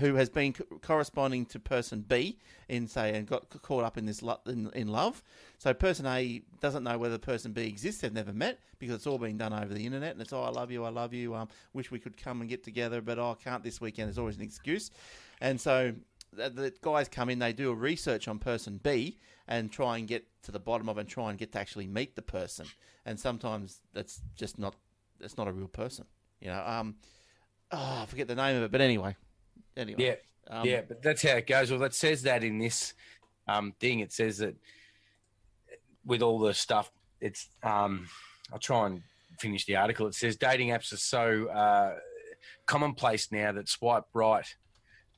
[0.00, 4.04] who has been co- corresponding to person B in say and got caught up in
[4.04, 5.22] this lo- in, in love.
[5.58, 8.00] So person A doesn't know whether person B exists.
[8.00, 10.12] They've never met because it's all been done over the internet.
[10.12, 11.34] And it's oh, I love you, I love you.
[11.34, 14.08] Um, wish we could come and get together, but oh, I can't this weekend.
[14.08, 14.90] There's always an excuse.
[15.40, 15.94] And so
[16.32, 19.18] the, the guys come in, they do a research on person B
[19.48, 22.16] and try and get to the bottom of and try and get to actually meet
[22.16, 22.66] the person.
[23.04, 24.74] And sometimes that's just not
[25.20, 26.06] that's not a real person.
[26.40, 26.62] You know.
[26.66, 26.96] Um,
[27.72, 29.16] oh, I forget the name of it, but anyway.
[29.76, 30.02] Anyway.
[30.04, 30.14] Yeah,
[30.48, 31.70] Um, yeah, but that's how it goes.
[31.70, 32.94] Well, that says that in this
[33.48, 34.00] um, thing.
[34.00, 34.56] It says that
[36.04, 37.48] with all the stuff, it's.
[37.62, 38.08] Um,
[38.52, 39.02] I'll try and
[39.40, 40.06] finish the article.
[40.06, 41.96] It says dating apps are so uh,
[42.66, 44.46] commonplace now that swipe right,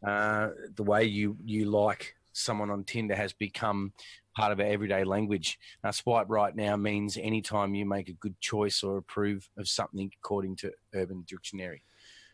[0.06, 3.92] uh, the way you you like someone on Tinder has become
[4.36, 5.58] part of our everyday language.
[5.90, 10.56] Swipe right now means anytime you make a good choice or approve of something, according
[10.56, 11.82] to Urban Dictionary.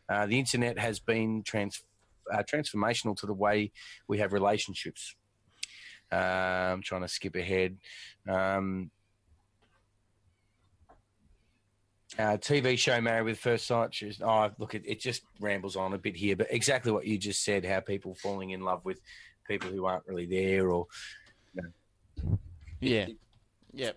[0.09, 1.85] Uh, the internet has been trans-
[2.33, 3.73] uh, transformational to the way
[4.07, 5.17] we have relationships.
[6.13, 7.79] Uh, I'm trying to skip ahead.
[8.29, 8.91] Um,
[12.19, 13.91] uh, TV show Married with First Sight.
[13.91, 17.19] Just, oh, look, it, it just rambles on a bit here, but exactly what you
[17.19, 19.01] just said how people falling in love with
[19.47, 20.87] people who aren't really there or.
[22.81, 23.07] Yeah.
[23.73, 23.93] Yeah.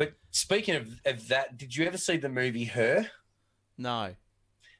[0.00, 3.06] But speaking of, of that, did you ever see the movie Her?
[3.76, 4.14] No.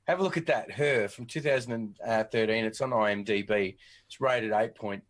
[0.06, 0.72] Have a look at that.
[0.72, 2.64] Her from 2013.
[2.64, 3.76] It's on IMDb.
[4.06, 5.02] It's rated 8.8.0.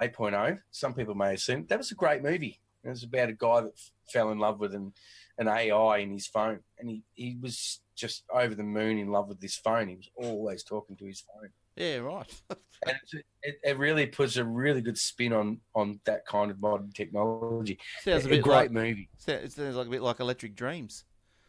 [0.00, 0.58] 8.0.
[0.70, 1.68] Some people may have seen it.
[1.68, 2.58] That was a great movie.
[2.82, 4.94] It was about a guy that f- fell in love with an,
[5.40, 6.60] an AI in his phone.
[6.78, 9.88] And he, he was just over the moon in love with this phone.
[9.88, 11.50] He was always talking to his phone.
[11.76, 12.42] Yeah, right.
[12.86, 12.96] and
[13.42, 17.78] it, it really puts a really good spin on on that kind of modern technology.
[18.02, 19.08] Sounds a a bit great like movie.
[19.26, 21.04] it sounds like a bit like Electric Dreams.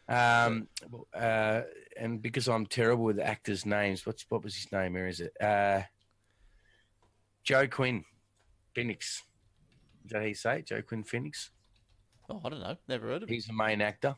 [0.08, 0.68] Um,
[1.14, 1.62] uh,
[1.98, 4.94] and because I'm terrible with actors' names, what's what was his name?
[4.94, 5.34] Where is it?
[5.42, 5.82] Uh,
[7.44, 8.04] Joe Quinn,
[8.74, 9.22] Phoenix.
[10.06, 10.68] Is that how you say it?
[10.68, 11.52] Joe Quinn Phoenix?
[12.32, 12.78] Oh, I don't know.
[12.88, 13.34] Never heard of it.
[13.34, 14.16] He's the main actor.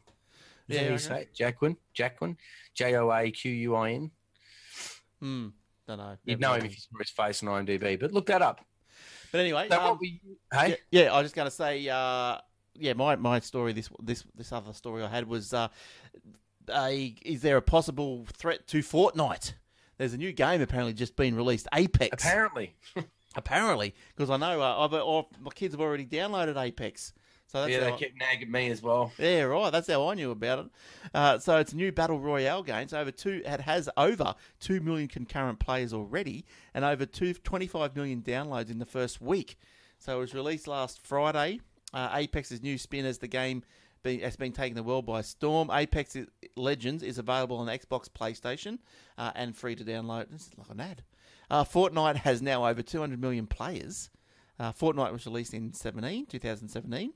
[0.68, 1.28] Is Yeah, you say?
[1.38, 1.76] Jacquin?
[1.96, 2.38] Jacquin?
[2.74, 4.12] J O A Q U I N?
[5.20, 5.48] Hmm.
[5.88, 6.18] Don't know.
[6.26, 8.66] You'd know him if you saw his face on IMDb, but look that up.
[9.32, 10.20] But anyway, So um, what were you,
[10.54, 10.78] hey?
[10.92, 12.38] yeah, yeah, I was just going to say, uh,
[12.76, 15.68] yeah, my, my story, this this this other story I had was, uh,
[16.70, 19.54] a, is there a possible threat to Fortnite?
[19.98, 22.24] There's a new game apparently just been released, Apex.
[22.24, 22.76] Apparently.
[23.36, 27.14] apparently, because I know uh, I've, or my kids have already downloaded Apex.
[27.54, 29.14] So yeah, they I- kept nagging me as well.
[29.20, 29.72] Yeah, right.
[29.72, 30.66] That's how I knew about it.
[31.14, 32.88] Uh, so it's a new battle royale game.
[32.88, 37.96] So over two, it has over two million concurrent players already, and over two, 25
[37.96, 39.58] million downloads in the first week.
[40.00, 41.62] So it was released last Friday.
[41.94, 43.64] Uh, Apex's new spin as the game
[44.02, 45.70] be, has been taking the world by storm.
[45.72, 46.18] Apex
[46.56, 48.80] Legends is available on Xbox, PlayStation,
[49.20, 50.32] uh, and free to download.
[50.32, 51.04] This is like an ad.
[51.52, 54.10] Uh, Fortnite has now over 200 million players.
[54.60, 57.14] Uh, Fortnite was released in 17, 2017.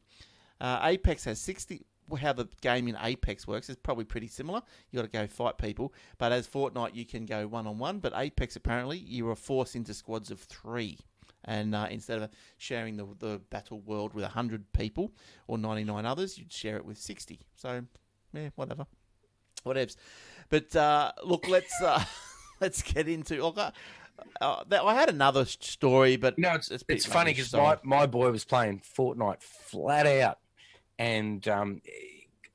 [0.60, 1.86] Uh, Apex has 60.
[2.22, 4.62] How the game in Apex works is probably pretty similar.
[4.90, 8.00] You got to go fight people, but as Fortnite, you can go one on one.
[8.00, 11.00] But Apex, apparently, you are forced into squads of three,
[11.44, 15.12] and uh, instead of sharing the the battle world with hundred people
[15.48, 17.42] or ninety nine others, you'd share it with sixty.
[17.56, 17.84] So,
[18.32, 18.86] yeah, whatever,
[19.66, 19.98] whatevs.
[20.50, 22.06] But uh, look, let's uh,
[22.62, 23.44] let's get into.
[23.46, 23.72] Uh,
[24.42, 28.06] uh, that, I had another story, but no, it's, It's it's funny because my, my
[28.06, 30.40] boy was playing Fortnite flat out.
[31.00, 31.82] And um,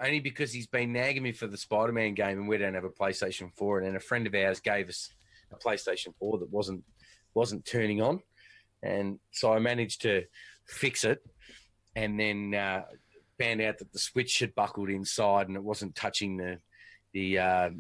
[0.01, 2.85] only because he's been nagging me for the Spider Man game and we don't have
[2.85, 3.81] a PlayStation 4.
[3.81, 5.11] And a friend of ours gave us
[5.53, 6.85] a PlayStation 4 that wasn't
[7.35, 8.21] wasn't turning on.
[8.83, 10.25] And so I managed to
[10.67, 11.25] fix it
[11.95, 12.83] and then uh,
[13.39, 16.59] found out that the switch had buckled inside and it wasn't touching the
[17.13, 17.71] the uh,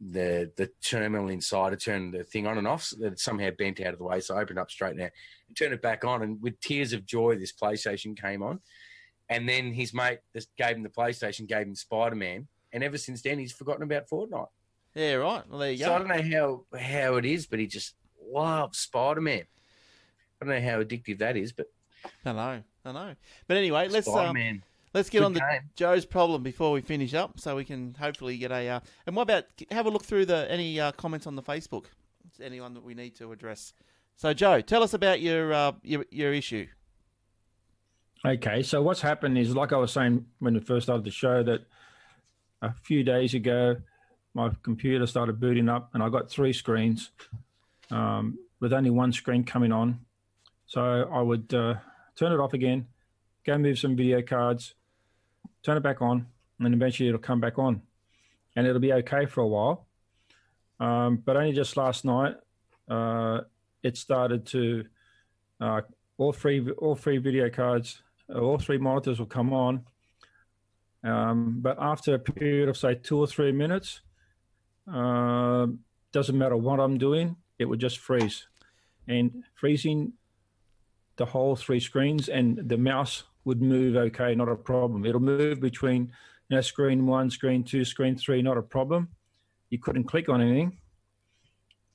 [0.00, 2.84] the the terminal inside to turn the thing on and off.
[2.84, 5.08] So it somehow bent out of the way, so I opened up straight now
[5.48, 6.22] and turned it back on.
[6.22, 8.60] And with tears of joy, this PlayStation came on.
[9.30, 12.98] And then his mate just gave him the PlayStation, gave him Spider Man, and ever
[12.98, 14.48] since then he's forgotten about Fortnite.
[14.94, 15.48] yeah, right.
[15.48, 17.94] Well, there you So I don't know how how it is, but he just
[18.30, 19.44] loves Spider Man.
[20.42, 21.66] I don't know how addictive that is, but
[22.24, 23.14] I know, I know.
[23.46, 24.62] But anyway, let's um,
[24.94, 25.70] let's get Good on to game.
[25.76, 28.68] Joe's problem before we finish up, so we can hopefully get a.
[28.68, 31.84] Uh, and what about have a look through the any uh, comments on the Facebook?
[32.32, 33.74] Is anyone that we need to address?
[34.16, 36.66] So Joe, tell us about your uh, your your issue.
[38.26, 41.42] Okay, so what's happened is, like I was saying when we first started the show,
[41.42, 41.62] that
[42.60, 43.76] a few days ago,
[44.34, 47.12] my computer started booting up, and I got three screens
[47.90, 50.00] um, with only one screen coming on.
[50.66, 51.76] So I would uh,
[52.14, 52.88] turn it off again,
[53.46, 54.74] go move some video cards,
[55.62, 56.26] turn it back on,
[56.58, 57.80] and then eventually it'll come back on,
[58.54, 59.86] and it'll be okay for a while.
[60.78, 62.34] Um, but only just last night,
[62.86, 63.40] uh,
[63.82, 64.84] it started to
[65.58, 65.80] uh,
[66.18, 68.02] all three all three video cards,
[68.34, 69.84] all three monitors will come on.
[71.02, 74.00] Um, but after a period of say two or three minutes,
[74.86, 75.80] um
[76.12, 78.46] doesn't matter what I'm doing, it would just freeze,
[79.06, 80.12] and freezing
[81.16, 85.04] the whole three screens, and the mouse would move okay, not a problem.
[85.06, 86.12] It'll move between
[86.48, 89.08] you know, screen one, screen two, screen three, not a problem.
[89.70, 90.78] You couldn't click on anything,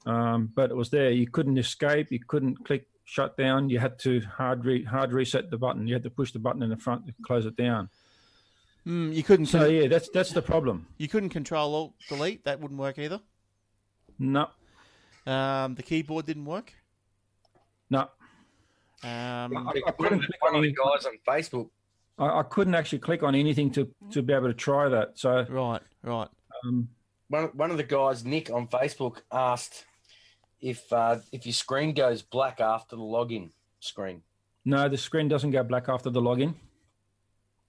[0.06, 1.12] um, but it was there.
[1.12, 2.12] You couldn't escape.
[2.12, 3.70] You couldn't click shut down.
[3.70, 5.88] You had to hard re- hard reset the button.
[5.88, 7.90] You had to push the button in the front to close it down.
[8.86, 9.46] Mm, you couldn't.
[9.48, 10.88] So yeah, that's that's the problem.
[10.98, 12.44] you couldn't control alt delete.
[12.44, 13.22] That wouldn't work either.
[14.20, 14.50] No,
[15.26, 16.74] Um, the keyboard didn't work.
[17.90, 18.02] no,
[19.04, 21.70] Um, I- I couldn't click on the any- guys on Facebook
[22.18, 25.20] I, I couldn't actually click on anything to to be able to try that.
[25.20, 26.30] So right, right.
[26.64, 26.88] um,
[27.28, 29.84] one, one of the guys, Nick on Facebook, asked
[30.62, 34.22] if uh, if your screen goes black after the login screen,
[34.64, 36.56] no, the screen doesn't go black after the login.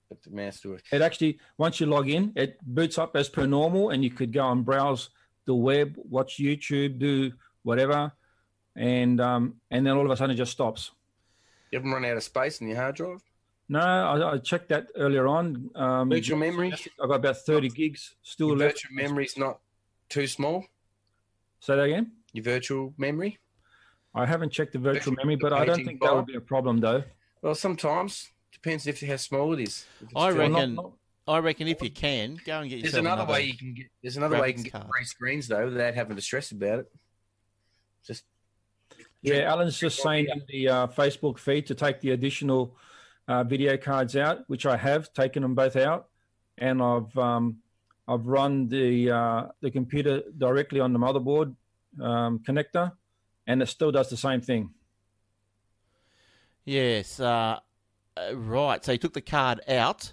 [0.08, 0.64] but the mouse.
[0.92, 4.32] It actually once you log in, it boots up as per normal, and you could
[4.32, 5.10] go and browse
[5.46, 7.32] the web, watch YouTube, do
[7.62, 8.12] whatever,
[8.76, 10.90] and um, and then all of a sudden it just stops.
[11.70, 13.22] You haven't run out of space in your hard drive.
[13.68, 15.70] No, I, I checked that earlier on.
[15.74, 16.72] Um, Virtual memory,
[17.02, 18.74] I've got about thirty gigs still your left.
[18.76, 19.58] virtual memory's not
[20.08, 20.64] too small.
[21.58, 22.12] Say that again.
[22.36, 23.38] Your virtual memory.
[24.14, 26.36] I haven't checked the virtual Virtual memory, but I don't paging think that would be
[26.36, 27.02] a problem though.
[27.40, 29.86] Well, sometimes depends if how small it is.
[30.14, 30.92] I reckon- not- not-
[31.28, 33.86] I reckon if you can, go and get There's yourself another, way you can get.
[34.02, 34.86] There's another way you can get card.
[34.94, 36.92] three screens though without having to stress about it.
[38.06, 38.24] Just
[39.22, 42.76] Yeah, Alan's just saying in the uh, Facebook feed to take the additional
[43.28, 46.08] uh, video cards out, which I have taken them both out,
[46.58, 47.56] and I've um,
[48.06, 51.56] I've run the uh, the computer directly on the motherboard
[52.00, 52.92] um, connector,
[53.46, 54.70] and it still does the same thing.
[56.64, 57.20] Yes.
[57.20, 57.58] Uh,
[58.16, 58.84] uh, right.
[58.84, 60.12] So you took the card out.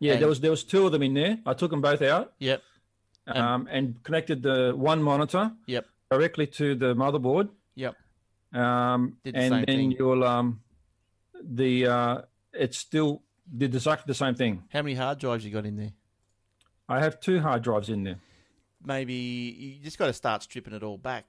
[0.00, 1.38] Yeah, And- there was there was two of them in there.
[1.46, 2.62] I took them both out Yep.
[3.28, 5.86] um, and connected the one monitor Yep.
[6.10, 7.50] directly to the motherboard.
[7.76, 7.94] Yep.
[8.52, 9.90] Um, the and then thing.
[9.92, 10.60] you'll um,
[11.42, 12.22] the uh,
[12.52, 13.22] it still
[13.56, 14.64] did exactly the same thing.
[14.72, 15.92] How many hard drives you got in there?
[16.88, 18.18] I have two hard drives in there.
[18.84, 21.24] Maybe you just got to start stripping it all back,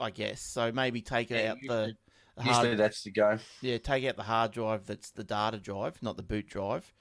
[0.00, 0.40] I guess.
[0.40, 1.96] So maybe take Yeah, out the, usually-
[2.36, 3.38] the Usually hard, that's the go.
[3.62, 6.92] yeah, take out the hard drive that's the data drive, not the boot drive,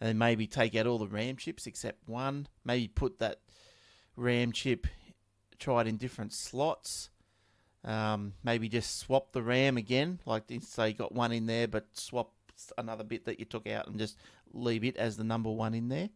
[0.00, 2.48] and then maybe take out all the RAM chips except one.
[2.64, 3.38] Maybe put that
[4.16, 4.88] RAM chip,
[5.60, 7.08] try it in different slots.
[7.84, 11.86] Um, maybe just swap the RAM again, like say you got one in there, but
[11.92, 12.32] swap
[12.76, 14.18] another bit that you took out and just
[14.52, 16.08] leave it as the number one in there.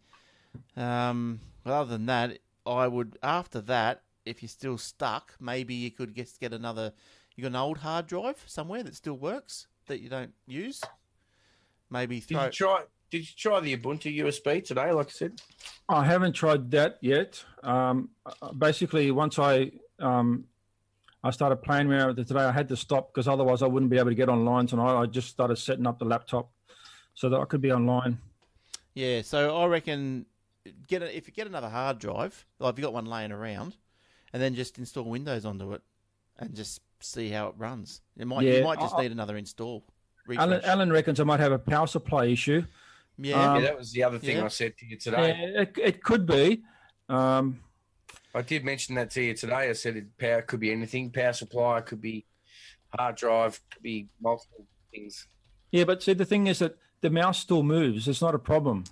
[0.76, 5.91] Um, but other than that, I would after that, if you're still stuck, maybe you
[5.91, 6.93] could just get another.
[7.37, 10.81] You got an old hard drive somewhere that still works that you don't use.
[11.91, 12.83] Maybe Did you try?
[13.11, 14.91] Did you try the Ubuntu USB today?
[14.93, 15.41] Like I said,
[15.89, 17.45] I haven't tried that yet.
[17.62, 18.11] Um,
[18.57, 20.45] basically, once I um,
[21.23, 23.91] I started playing around with it today, I had to stop because otherwise I wouldn't
[23.91, 25.01] be able to get online tonight.
[25.01, 26.51] I just started setting up the laptop
[27.15, 28.19] so that I could be online.
[28.95, 30.27] Yeah, so I reckon
[30.87, 33.77] get a, if you get another hard drive, like if you got one laying around,
[34.33, 35.83] and then just install Windows onto it,
[36.39, 38.01] and just see how it runs.
[38.17, 39.85] It might Yeah, you might just I- need another install.
[40.37, 40.65] Alan.
[40.65, 42.65] Alan reckons I might have a power supply issue.
[43.19, 44.45] yeah, Um, yeah, that was the other thing yeah.
[44.47, 45.37] I said to you today.
[45.39, 46.62] Yeah, it, it could be.
[47.11, 47.61] Um,
[48.35, 49.69] I did mention that to you today.
[49.69, 51.11] I said it, power could be anything.
[51.11, 52.25] Power supply could be
[52.99, 55.29] hard drive, could be multiple things.
[55.73, 58.09] yeah, but see, the thing is that the mouse still moves.
[58.09, 58.85] It's not a problem.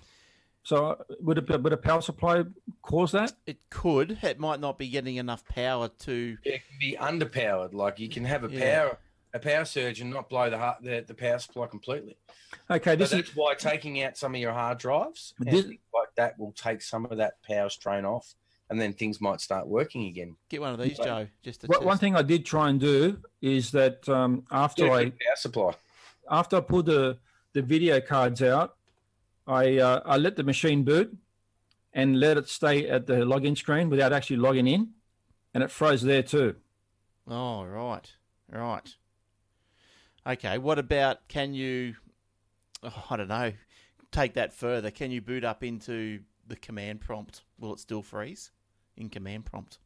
[0.63, 2.43] So uh, would a, would a power supply
[2.81, 3.33] cause that?
[3.45, 4.17] it could.
[4.21, 6.37] It might not be getting enough power to.
[6.43, 7.73] It can be underpowered.
[7.73, 8.79] Like you can have a Yeah.
[8.79, 8.97] power
[9.35, 12.15] a power surge and not blow the heart, the, the power supply completely.
[12.69, 16.37] Okay, So this is why taking out some of your hard drives This- like that
[16.37, 18.35] will take some of that power strain off,
[18.69, 20.35] and then things might start working again.
[20.49, 21.07] Get one of these, Right.
[21.07, 21.85] Joe, just to One- test.
[21.87, 25.73] one thing I did try and do is that um, after Yeah, I power supply.
[26.29, 27.17] after I pulled the
[27.53, 28.75] the video cards out,
[29.47, 31.15] I uh, I let the machine boot
[31.93, 34.89] and let it stay at the login screen without actually logging in,
[35.53, 36.55] and it froze there too.
[37.27, 38.11] Oh, right,
[38.49, 38.95] right.
[40.25, 41.95] Okay, what about can you?
[42.81, 43.53] Oh, I don't know.
[44.11, 44.91] Take that further.
[44.91, 47.41] Can you boot up into the command prompt?
[47.59, 48.51] Will it still freeze
[48.97, 49.79] in command prompt?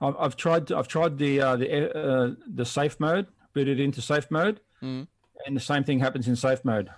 [0.00, 4.30] I've, I've tried I've tried the uh, the uh, the safe mode, booted into safe
[4.30, 5.06] mode, Mm.
[5.46, 6.90] and the same thing happens in safe mode.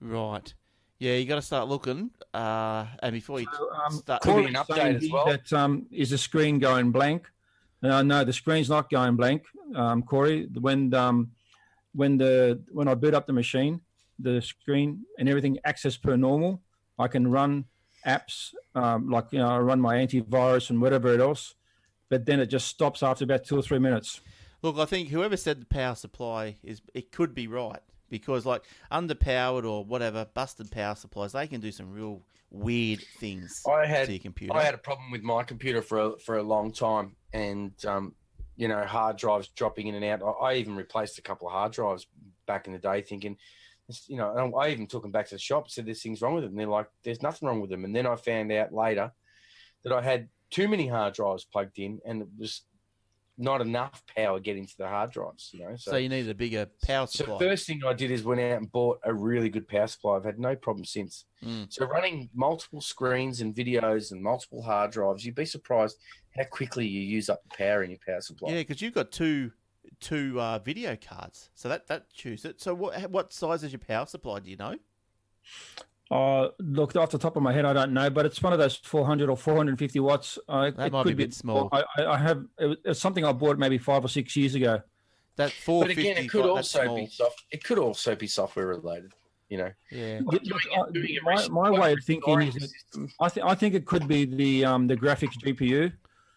[0.00, 0.52] Right.
[0.98, 2.10] Yeah, you got to start looking.
[2.34, 5.26] Uh, and before you So, um, start, Corey's an update as well.
[5.26, 7.28] That um, is the screen going blank.
[7.82, 9.44] Uh, no, the screen's not going blank,
[9.76, 10.48] um, Corey.
[10.60, 11.30] When um,
[11.94, 13.80] when the when I boot up the machine,
[14.18, 16.60] the screen and everything access per normal.
[16.98, 17.66] I can run
[18.04, 21.54] apps um, like you know I run my antivirus and whatever else,
[22.08, 24.20] but then it just stops after about two or three minutes.
[24.62, 27.80] Look, I think whoever said the power supply is it could be right
[28.10, 33.62] because like underpowered or whatever busted power supplies, they can do some real weird things
[33.68, 34.56] I to had your computer.
[34.56, 38.14] I had a problem with my computer for a, for a long time, and um,
[38.56, 40.22] you know, hard drives dropping in and out.
[40.22, 42.06] I, I even replaced a couple of hard drives
[42.46, 43.36] back in the day, thinking,
[44.06, 46.34] you know, and I even took them back to the shop, said there's things wrong
[46.34, 47.84] with them, and they're like, there's nothing wrong with them.
[47.84, 49.12] And then I found out later
[49.84, 52.62] that I had too many hard drives plugged in, and it was
[53.38, 55.50] not enough power getting to the hard drives.
[55.52, 57.38] You know, so you needed a bigger power supply.
[57.38, 60.16] so first thing I did is went out and bought a really good power supply.
[60.16, 61.24] I've had no problem since.
[61.44, 61.72] Mm.
[61.72, 65.98] So running multiple screens and videos and multiple hard drives, you'd be surprised
[66.36, 68.50] how quickly you use up the power in your power supply.
[68.50, 69.52] Yeah, because you've got two
[70.00, 72.60] two uh, video cards, so that that chews it.
[72.60, 74.40] So what what size is your power supply?
[74.40, 74.76] Do you know?
[76.10, 78.58] Uh, look, off the top of my head, I don't know, but it's one of
[78.58, 80.38] those 400 or 450 watts.
[80.48, 81.68] Uh, That it might could be a bit small.
[81.70, 84.80] I, I, I have it it's something I bought maybe five or six years ago.
[85.36, 87.44] That four But again, it could also be soft.
[87.50, 89.12] It could also be software related.
[89.50, 90.20] You know, Yeah.
[90.24, 93.08] Look, Doing uh, it- doing my, my way of thinking is that.
[93.20, 95.92] I think I think it could be the um, the graphics GPU.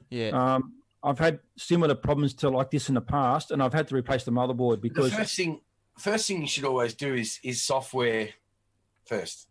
[0.09, 0.29] Yeah.
[0.55, 3.95] Um, I've had similar problems to like this in the past, and I've had to
[3.95, 5.61] replace the motherboard the because first thing,
[5.97, 8.29] first thing you should always do is is software
[9.05, 9.47] first.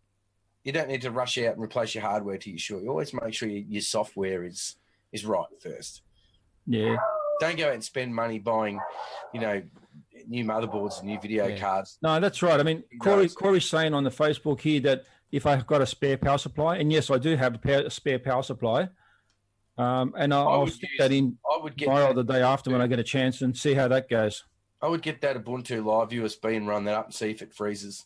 [0.63, 2.81] You don't need to rush out and replace your hardware till you're sure.
[2.81, 4.75] You always make sure your, your software is
[5.11, 6.01] is right first.
[6.67, 6.95] yeah,
[7.39, 8.79] don't go out and spend money buying,
[9.33, 9.61] you know,
[10.27, 11.57] new motherboards and new video Yeah.
[11.57, 11.97] cards.
[12.01, 12.59] No, that's right.
[12.59, 13.27] I mean, Corey.
[13.29, 16.91] Corey's saying on the Facebook here that if I've got a spare power supply, and
[16.91, 18.87] yes, I do have a, power, a spare power supply,
[19.77, 22.33] um, and I'll, I'll stick use- that in I would get tomorrow or that, the
[22.33, 24.43] day after when I get a chance and see how that goes.
[24.81, 27.53] I would get that Ubuntu Live USB and run that up and see if it
[27.53, 28.05] freezes.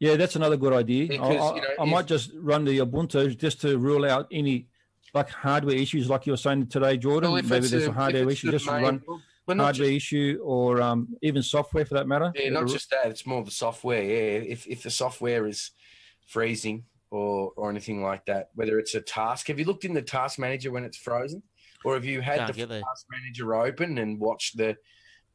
[0.00, 1.04] Yeah, that's another good idea.
[1.04, 4.04] I, Because, I, you know, I if- might just run the Ubuntu just to rule
[4.04, 4.68] out any
[5.14, 7.30] like hardware issues, like you were saying today, Jordan.
[7.32, 9.02] Well, Maybe there's a- a hardware issue, just to main- run
[9.46, 12.32] well, hardware just, issue or um, even software for that matter.
[12.34, 13.06] yeah, not just that.
[13.06, 14.02] It's more the software.
[14.02, 15.70] Yeah, if if the software is
[16.26, 19.46] freezing or or anything like that, whether it's a task.
[19.48, 21.42] Have you looked in the task manager when it's frozen,
[21.84, 24.76] or have you had Can't the task manager open and watch the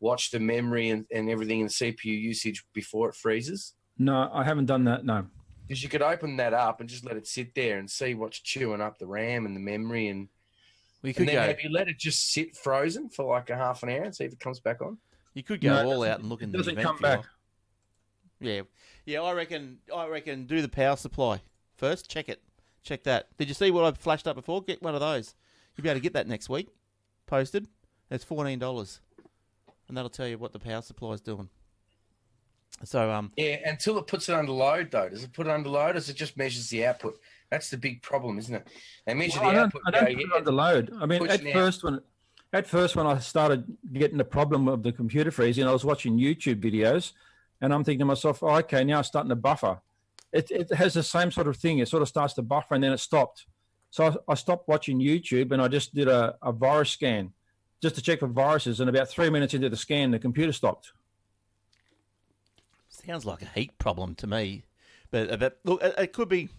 [0.01, 3.75] watch the memory and, and everything and CPU usage before it freezes?
[3.99, 5.05] No, I haven't done that.
[5.05, 5.27] No.
[5.67, 8.39] Because you could open that up and just let it sit there and see what's
[8.39, 10.29] chewing up the RAM and the memory and
[11.03, 11.41] We And could then go.
[11.41, 14.23] have you let it just sit frozen for like a half an hour and see
[14.23, 14.97] if it comes back on?
[15.35, 17.01] You could go No, all out and look in it the doesn't event come if
[17.01, 17.19] you like.
[17.21, 17.29] back.
[18.41, 18.61] Yeah,
[19.05, 19.21] yeah.
[19.21, 19.79] I reckon.
[19.93, 20.45] I reckon.
[20.47, 21.41] Do the power supply
[21.75, 22.09] first.
[22.09, 22.41] Check it.
[22.83, 23.27] Check that.
[23.37, 24.61] Did you see what I flashed up before?
[24.63, 25.35] Get one of those.
[25.75, 26.69] You'll be able to get that next week.
[27.27, 27.67] Posted.
[28.09, 29.01] It's fourteen dollars,
[29.87, 31.49] and that'll tell you what the power supply is doing.
[32.83, 35.09] So um, Yeah, until it puts it under load though.
[35.09, 37.19] Does it put it under load or does it just measures the output?
[37.49, 38.67] That's the big problem, isn't it?
[39.05, 39.81] They measure Well, I the don't, output.
[39.87, 40.93] I don't put it under load.
[40.99, 41.53] I mean, at pushing out.
[41.53, 41.99] first when
[42.53, 46.17] at first when I started getting the problem of the computer freezing, I was watching
[46.17, 47.11] YouTube videos,
[47.61, 49.79] and I'm thinking to myself, oh, okay, now it's starting to buffer.
[50.31, 51.79] It, it has the same sort of thing.
[51.79, 53.45] It sort of starts to buffer, and then it stopped.
[53.91, 57.33] So I, I stopped watching YouTube, and I just did a, a virus scan
[57.81, 58.79] just to check for viruses.
[58.79, 60.91] And about three minutes into the scan, the computer stopped.
[63.09, 64.63] Sounds like a heat problem to me.
[65.11, 66.49] But, uh, but look, it, it could be.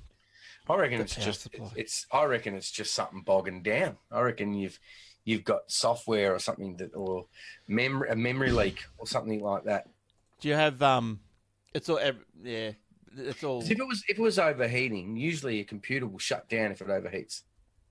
[0.68, 1.70] I reckon it's just supply.
[1.74, 3.96] it's I reckon it's just something bogging down.
[4.12, 4.78] I reckon you've
[5.24, 7.26] you've got software or something that or
[7.66, 9.88] memory a memory leak or something like that.
[10.40, 11.20] Do you have um?
[11.74, 12.00] It's all.
[12.42, 12.72] Yeah.
[13.16, 13.62] It's all.
[13.62, 16.88] If it was if it was overheating, usually a computer will shut down if it
[16.88, 17.42] overheats.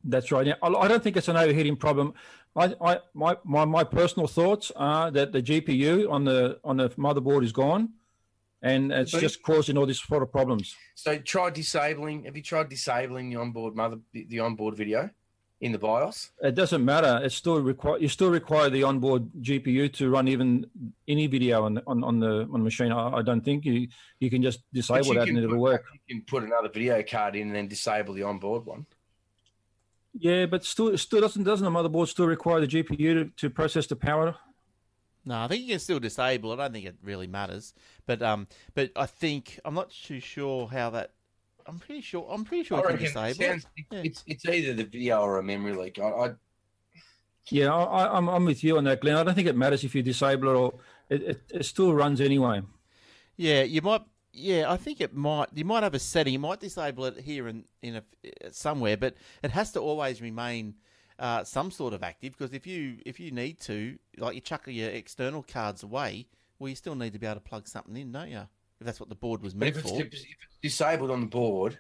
[0.04, 0.48] That's right.
[0.48, 2.14] Yeah, I I don't think it's an overheating problem.
[2.56, 6.90] I, I my, my my personal thoughts are that the GPU on the on the
[6.92, 7.90] motherboard is gone,
[8.62, 10.76] and it's But- just causing all these sort of problems.
[10.96, 12.26] So try disabling.
[12.26, 15.10] Have you tried disabling the onboard mother the, onboard video
[15.62, 16.32] in the BIOS?
[16.42, 17.22] It doesn't matter.
[17.24, 20.70] It's still require you still require the onboard GPU to run even
[21.08, 22.92] any video on on, on the on the machine.
[22.92, 23.88] I, I don't think you
[24.20, 25.86] you can just disable that and it'll put- work.
[26.08, 28.86] You can put another video card in and then disable the onboard one.
[30.18, 33.88] Yeah, but still still doesn't doesn't the motherboard still require the GPU to, to process
[33.88, 34.36] the power?
[35.30, 36.52] No, I think you can still disable.
[36.52, 36.56] it.
[36.60, 37.74] I don't think it really matters.
[38.08, 41.12] But um, but I think I'm not too sure how that.
[41.68, 42.28] I'm pretty sure.
[42.32, 43.44] I'm pretty sure I I can reckon it sounds, it.
[43.44, 44.02] it- Yeah.
[44.04, 46.00] it's it's either the video or a memory leak.
[46.00, 46.32] I, I
[47.50, 49.18] Yeah, I, I- I'm I'm with you on that, Glenn.
[49.18, 50.74] I don't think it matters if you disable it or
[51.10, 52.64] it, it, it still runs anyway.
[53.38, 54.02] Yeah, you might.
[54.34, 55.50] Yeah, I think it might.
[55.54, 56.34] You might have a setting.
[56.34, 58.04] You might disable it here and in a,
[58.52, 60.74] somewhere, but it has to always remain
[61.20, 62.36] uh, some sort of active.
[62.38, 66.26] Because if you if you need to, like you chuck your external cards away,
[66.58, 68.48] well, you still need to be able to plug something in, don't you?
[68.80, 70.02] If that's what the board was but meant if it's, for.
[70.02, 70.26] if it's
[70.62, 71.78] disabled on the board,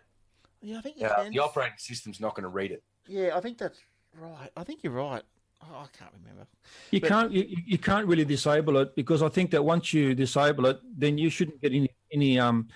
[0.62, 1.32] Yeah, I think you uh, can.
[1.32, 2.84] the operating system's not going to read it.
[3.08, 3.80] Yeah, I think that's
[4.20, 4.50] right.
[4.58, 5.24] I think you're right.
[5.62, 6.46] Oh, I can't remember.
[6.92, 10.14] You But- can't you, you can't really disable it because I think that once you
[10.14, 12.68] disable it, then you shouldn't get any any um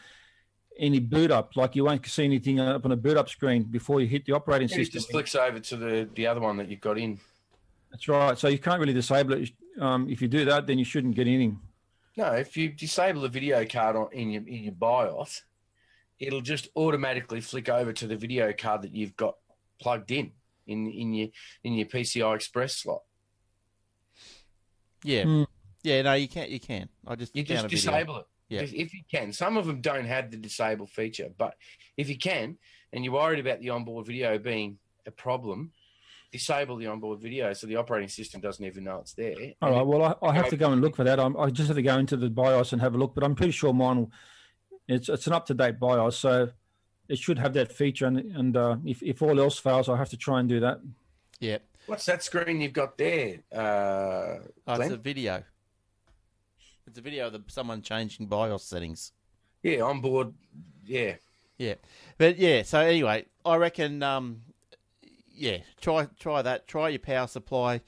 [0.79, 1.55] any boot up.
[1.55, 4.33] Like you won't see anything up on a boot up screen before you hit the
[4.33, 4.97] operating It system.
[4.97, 7.19] It just flicks over to the, the other one that you've got in.
[7.91, 8.37] That's right.
[8.37, 9.51] So you can't really disable it.
[9.79, 11.59] Um, if you do that, then you shouldn't get anything.
[12.15, 15.43] No, if you disable the video card on, in your in your BIOS,
[16.19, 19.35] it'll just automatically flick over to the video card that you've got
[19.81, 20.31] plugged in
[20.67, 21.27] in in your
[21.63, 23.01] in your PCI Express slot.
[25.03, 25.43] Yeah, Hmm.
[25.83, 26.01] yeah.
[26.03, 26.49] No, you can't.
[26.49, 26.87] You can.
[27.05, 27.99] I just You found just a video.
[27.99, 28.61] disable it Yeah.
[28.61, 29.31] if, if you can.
[29.31, 31.55] Some of them don't have the disable feature, but
[31.97, 32.57] if you can,
[32.91, 35.71] and you're worried about the onboard video being a problem,
[36.31, 39.35] disable the onboard video so the operating system doesn't even know it's there.
[39.61, 39.85] All And right.
[39.85, 41.19] Well, I, I have to go and look for that.
[41.19, 43.13] I'm, I just have to go into the BIOS and have a look.
[43.15, 43.97] But I'm pretty sure mine.
[43.97, 44.11] Will,
[44.87, 46.49] it's it's an up to date BIOS, so
[47.07, 48.05] it should have that feature.
[48.07, 50.79] And and uh, if if all else fails, I have to try and do that.
[51.39, 51.59] Yeah.
[51.85, 53.39] What's that screen you've got there?
[53.53, 55.43] Uh, Oh, it's a video.
[56.93, 59.13] It's a video of the, someone changing BIOS settings.
[59.63, 60.31] yeah, onboard.
[60.85, 61.15] Yeah,
[61.57, 61.73] Yeah,
[62.19, 62.61] but yeah.
[62.61, 64.03] So anyway, I reckon.
[64.03, 64.41] Um,
[65.33, 66.67] yeah, try try that.
[66.67, 67.81] Try your power supply.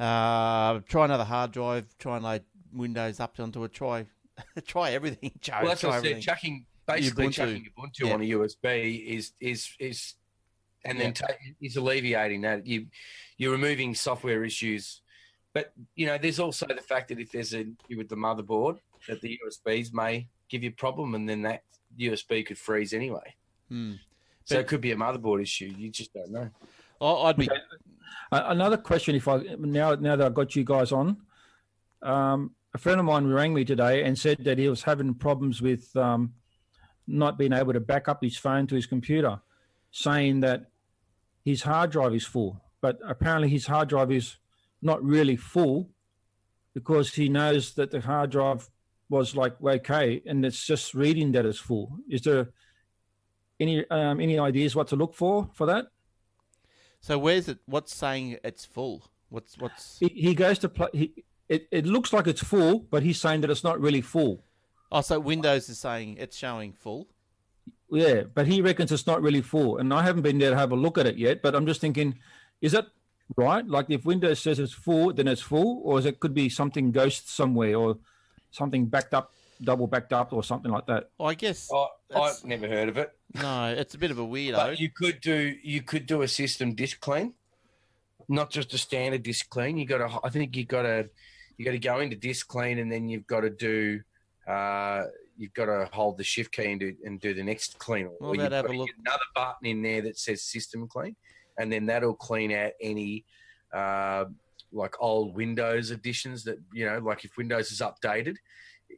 [0.00, 1.86] Uh, try another hard drive.
[1.98, 3.74] Try and load Windows up onto it.
[3.74, 4.06] Try
[4.66, 5.52] try everything, Joe.
[5.58, 6.06] well, that's try what I said.
[6.06, 6.22] everything.
[6.22, 7.32] Chucking basically Ubuntu.
[7.34, 8.14] chucking Ubuntu Yeah.
[8.14, 10.14] on a USB is is is,
[10.82, 11.26] and then ta-
[11.60, 12.66] is alleviating that.
[12.66, 12.86] You
[13.36, 15.02] you're removing software issues
[15.56, 18.76] But you know, there's also the fact that if there's a with the motherboard,
[19.08, 21.62] that the USBs may give you a problem, and then that
[21.98, 23.34] USB could freeze anyway.
[23.70, 23.92] Hmm.
[24.44, 25.72] So But- it could be a motherboard issue.
[25.78, 26.50] You just don't know.
[27.00, 27.50] I- I'd be.
[27.50, 27.58] Okay.
[28.30, 31.16] Uh, another question, if I now now that I've got you guys on,
[32.02, 35.62] um, a friend of mine rang me today and said that he was having problems
[35.62, 36.34] with um,
[37.06, 39.40] not being able to back up his phone to his computer,
[39.90, 40.66] saying that
[41.46, 44.36] his hard drive is full, but apparently his hard drive is
[44.86, 45.90] not really full
[46.72, 48.70] because he knows that the hard drive
[49.08, 51.98] was like okay, and it's just reading that it's full.
[52.08, 52.48] Is there
[53.60, 55.86] any um, any ideas what to look for for that?
[57.00, 57.58] So where's it?
[57.66, 59.04] What's saying it's full?
[59.28, 59.98] What's what's?
[59.98, 60.88] he, he goes to play.
[60.92, 64.44] He, it, it looks like it's full, but he's saying that it's not really full.
[64.90, 67.08] Oh, so Windows is saying it's showing full.
[67.90, 69.78] Yeah, but he reckons it's not really full.
[69.78, 71.80] And I haven't been there to have a look at it yet, but I'm just
[71.80, 72.18] thinking,
[72.60, 72.86] is that
[73.36, 73.66] right?
[73.66, 76.92] Like if Windows says it's full, then it's full, or is it could be something
[76.92, 77.98] ghost somewhere or
[78.50, 81.10] something backed up, double backed up, or something like that?
[81.18, 81.86] Well, I guess I,
[82.18, 83.10] I've never heard of it.
[83.34, 83.74] no.
[83.76, 84.56] It's a bit of a weirdo.
[84.56, 87.34] But you could do you could do a system disk clean,
[88.28, 89.76] not just a standard disk clean.
[89.76, 91.08] You got to I think you got to
[91.56, 94.00] you got to go into disk clean and then you've got to do
[94.46, 95.04] uh,
[95.36, 98.08] you've got to hold the shift key and do and do the next clean.
[98.20, 98.90] Well, you've that have got a to look.
[99.04, 101.16] another button in there that says system clean,
[101.58, 103.24] and then that'll clean out any.
[103.72, 104.26] Uh,
[104.72, 108.36] like old Windows editions that you know, like if Windows is updated,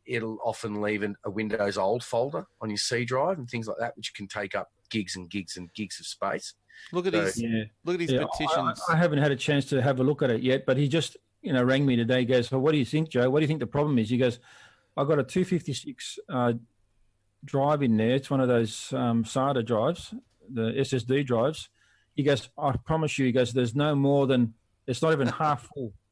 [0.07, 3.77] it'll often leave an, a Windows old folder on your C drive and things like
[3.79, 6.55] that, which can take up gigs and gigs and gigs of space.
[6.93, 8.21] look at so- his Yeah, look at his yeah.
[8.23, 8.83] I, partitions.
[8.89, 11.17] I haven't had a chance to have a look at it yet, but he just
[11.43, 12.21] you know rang me today.
[12.21, 13.31] He goes, "Well, what do you think, Joe?
[13.31, 14.41] What do you think the problem is?" He goes,
[14.97, 16.55] "I've got a 256 uh,
[17.45, 18.15] drive in there.
[18.15, 20.15] It's one of those um, SATA drives,
[20.51, 21.69] the SSD drives."
[22.19, 24.53] He goes, "I promise you," he goes, "There's no more than
[24.89, 25.93] it's not even half full."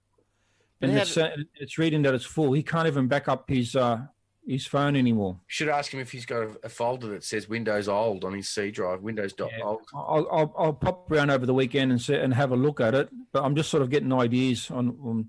[0.81, 2.53] And how it's, sa- it's reading that it's full.
[2.53, 4.03] He can't even back up his uh,
[4.47, 5.41] his phone anymore.
[5.47, 8.49] Should ask him if he's got a, a folder that says Windows old on his
[8.49, 9.65] C drive, Windows dot Yeah.
[9.65, 9.81] old.
[9.95, 12.95] I'll, I'll, I'll pop around over the weekend and sit and have a look at
[12.95, 13.09] it.
[13.33, 15.29] But I'm just sort of getting ideas on on,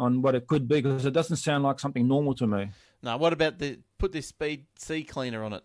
[0.00, 2.70] on what it could be because it doesn't sound like something normal to me.
[3.02, 5.62] Now, what about the put this speed CCleaner on it?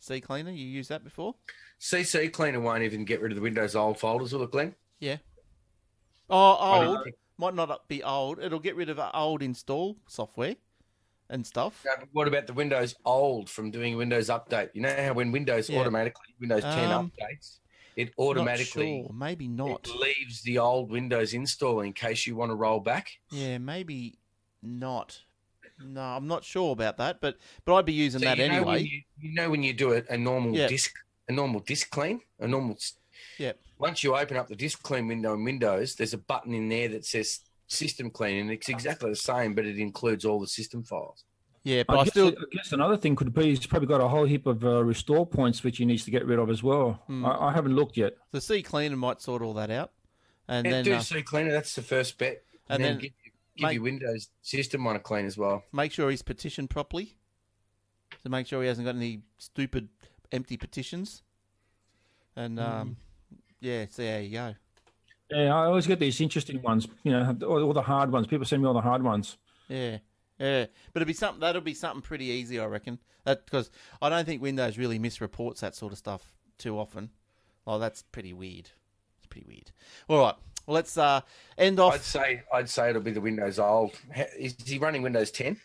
[0.00, 1.34] CCleaner, you used that before?
[1.80, 4.74] CC Cleaner won't even get rid of the Windows old folders, will it, Glenn?
[5.00, 5.16] Yeah.
[6.28, 8.38] Oh, old think- might not be old.
[8.38, 10.56] It'll get rid of old install software
[11.28, 11.84] and stuff.
[11.84, 14.70] No, what about the Windows old from doing Windows Update?
[14.74, 15.80] You know how when Windows Yeah.
[15.80, 17.58] automatically Windows 10 Um, updates,
[17.96, 19.12] it Not automatically sure.
[19.12, 19.86] maybe not.
[19.86, 23.18] it leaves the old Windows install in case you want to roll back.
[23.30, 24.18] Yeah, maybe
[24.62, 25.22] not.
[25.78, 28.54] No, I'm not sure about that, but but I'd be using So that you know
[28.54, 28.82] anyway.
[28.82, 30.68] you, you know when you do a, a normal Yeah.
[30.68, 30.94] disk,
[31.28, 32.74] a normal disk clean, a normal.
[32.76, 32.94] s-
[33.38, 33.58] Yep.
[33.78, 36.88] Once you open up the disk clean window in Windows, there's a button in there
[36.88, 40.82] that says system clean, and it's exactly the same, but it includes all the system
[40.82, 41.24] files.
[41.62, 44.00] Yeah, but I, I, guess, still I guess another thing could be he's probably got
[44.00, 46.62] a whole heap of uh, restore points which he needs to get rid of as
[46.62, 47.02] well.
[47.06, 47.26] Hmm.
[47.26, 48.14] I, I haven't looked yet.
[48.32, 49.92] the CCleaner might sort all that out,
[50.48, 51.52] and Yeah, then do uh, C cleaner.
[51.52, 53.10] That's the first bet, and and, then, then
[53.56, 55.64] give, make- your Windows system one a clean as well.
[55.72, 57.16] make sure he's partitioned properly.
[58.22, 59.88] To make sure he hasn't got any stupid
[60.32, 61.22] empty partitions.
[62.36, 62.96] And um,
[63.60, 64.54] yeah, so there you go.
[65.30, 66.86] Yeah, I always get these interesting ones.
[67.02, 68.26] You know, all, all the hard ones.
[68.26, 69.36] People send me all the hard ones.
[69.68, 69.98] Yeah,
[70.38, 72.98] yeah, but it'll be something that'll be something pretty easy, I reckon.
[73.24, 77.10] That because I don't think Windows really misreports that sort of stuff too often.
[77.66, 78.70] Oh, that's pretty weird.
[79.18, 79.72] It's pretty weird.
[80.08, 81.20] All right, well let's uh,
[81.58, 81.94] end off.
[81.94, 82.04] I'd off.
[82.04, 83.92] say I'd say it'll be the Windows old.
[84.38, 85.56] Is he running Windows 10?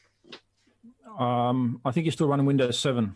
[1.18, 3.14] Um, I think you're still running Windows 7.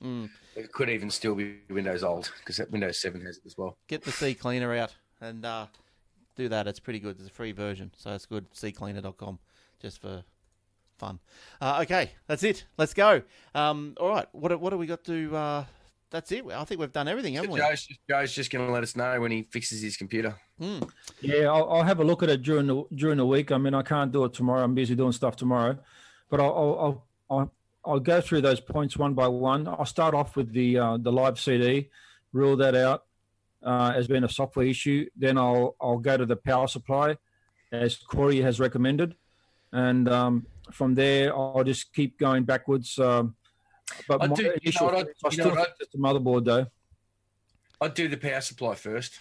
[0.00, 3.76] Mm, It could even still be Windows old because Windows 7 has it as well.
[3.88, 5.66] get the CCleaner out and uh,
[6.36, 6.68] do that.
[6.68, 7.16] It's pretty good.
[7.18, 8.48] It's a free version, so it's good.
[8.52, 9.40] Ccleaner.com,
[9.82, 10.22] just for
[10.98, 11.18] fun.
[11.60, 12.64] Uh, okay, that's it.
[12.76, 13.22] Let's go.
[13.56, 15.36] Um, all right, what what do we got to?
[16.10, 16.44] That's it.
[16.46, 17.60] I think we've done everything, haven't we?
[17.60, 20.34] Joe's just, Joe's just going to let us know when he fixes his computer.
[20.58, 20.80] Hmm.
[21.20, 23.52] Yeah, I'll, I'll have a look at it during the during the week.
[23.52, 24.64] I mean, I can't do it tomorrow.
[24.64, 25.78] I'm busy doing stuff tomorrow,
[26.30, 27.52] but I'll I'll I'll, I'll,
[27.84, 29.68] I'll go through those points one by one.
[29.68, 31.90] I'll start off with the uh, the live CD,
[32.32, 33.04] rule that out
[33.62, 35.08] uh, as being a software issue.
[35.16, 37.18] Then I'll I'll go to the power supply,
[37.70, 39.14] as Corey has recommended,
[39.72, 42.98] and um, from there I'll just keep going backwards.
[42.98, 43.34] Um,
[44.06, 45.64] but I my do- you know what I- fix, I you know still what I-
[45.64, 46.66] think it's the motherboard though.
[47.80, 49.20] I'd do the power supply first.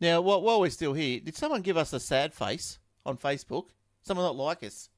[0.00, 3.66] Now, while, while we're still here, did someone give us a sad face on Facebook?
[4.02, 4.88] Someone not like us?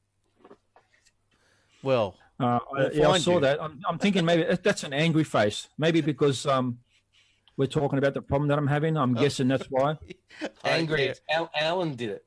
[1.82, 3.40] Well, Uh, We'll yeah, I saw you.
[3.40, 3.62] that.
[3.62, 5.68] I'm, I'm thinking maybe that's an angry face.
[5.78, 6.78] Maybe because um,
[7.56, 8.96] we're talking about the problem that I'm having.
[8.96, 9.20] I'm Oh.
[9.20, 9.96] guessing that's why.
[10.64, 11.14] Angry.
[11.30, 12.24] Al- Alan did it.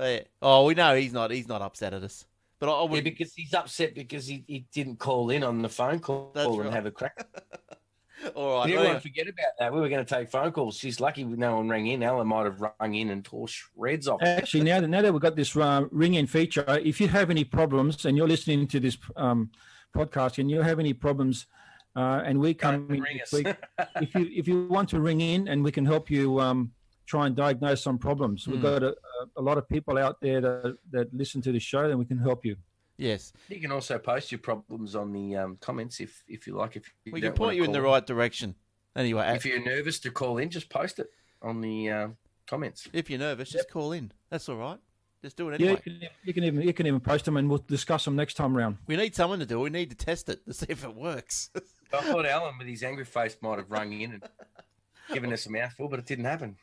[0.00, 0.20] Yeah.
[0.42, 1.30] Oh, we know he's not.
[1.30, 2.24] He's not upset at us.
[2.60, 5.68] But I, I Yeah, because he's upset because he, he didn't call in on the
[5.68, 6.72] phone call That's and right.
[6.72, 7.16] have a crack.
[7.26, 8.34] all right.
[8.34, 9.00] But well, everyone anyway.
[9.00, 9.72] forget about that.
[9.72, 10.76] We were going to take phone calls.
[10.76, 12.02] She's lucky no one rang in.
[12.02, 14.20] Ella might have rung in and tore shreds off.
[14.22, 17.44] Actually, now that now that we've got this uh, ring-in feature, if you have any
[17.44, 19.50] problems and you're listening to this um,
[19.96, 21.46] podcast and you have any problems,
[21.96, 23.46] uh, and we come Don't in ring week,
[24.02, 26.72] if you if you want to ring in and we can help you um,
[27.06, 28.62] try and diagnose some problems, we've Hmm.
[28.62, 28.94] got a,
[29.36, 32.18] a lot of people out there that, that listen to the show, then we can
[32.18, 32.56] help you.
[32.96, 36.76] Yes, You can also post your problems on the um, comments if, if you like.
[36.76, 38.54] If you we can point you in the right direction.
[38.94, 41.08] Anyway, If you're nervous to call in, just post it
[41.40, 42.08] on the uh,
[42.46, 42.88] comments.
[42.92, 44.12] if you're nervous, just call in.
[44.28, 44.78] That's all right.
[45.22, 45.82] Just do it Yeah, anyway.
[45.84, 48.34] you can, you can even you can even post them, and we'll discuss them next
[48.34, 48.78] time round.
[48.86, 49.62] We need someone to do it.
[49.64, 51.50] We need to test it to see if it works.
[51.94, 54.22] I thought Alan, with his angry face, might have rung in and
[55.12, 56.56] given us a mouthful, but it didn't happen.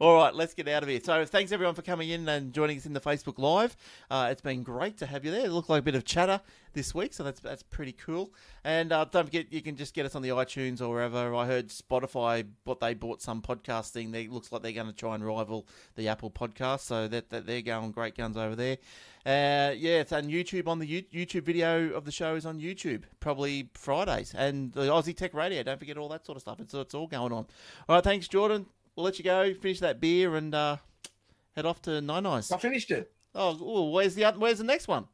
[0.00, 1.00] All right, let's get out of here.
[1.02, 3.76] So, thanks everyone for coming in and joining us in the Facebook Live.
[4.10, 5.46] Uh, it's been great to have you there.
[5.46, 6.40] It looked like a bit of chatter
[6.72, 8.32] this week, so that's that's pretty cool.
[8.64, 11.34] And uh, don't forget, you can just get us on the iTunes or wherever.
[11.34, 14.10] I heard Spotify, but they bought some podcasting.
[14.12, 15.66] They looks like they're going to try and rival
[15.96, 18.78] the Apple podcast, so that, that they're going great guns over there.
[19.26, 20.66] Uh, yeah, it's on YouTube.
[20.66, 24.82] On the You- YouTube video of the show is on YouTube, probably Fridays, and the
[24.82, 25.62] Aussie Tech Radio.
[25.62, 26.58] Don't forget all that sort of stuff.
[26.60, 27.46] It's it's all going on.
[27.88, 28.66] All right, thanks, Jordan.
[28.96, 30.76] We'll let you go, finish that beer, and uh,
[31.56, 32.50] head off to Nine Eyes.
[32.52, 35.06] I finished it Oh, ooh, where's the where's the next one?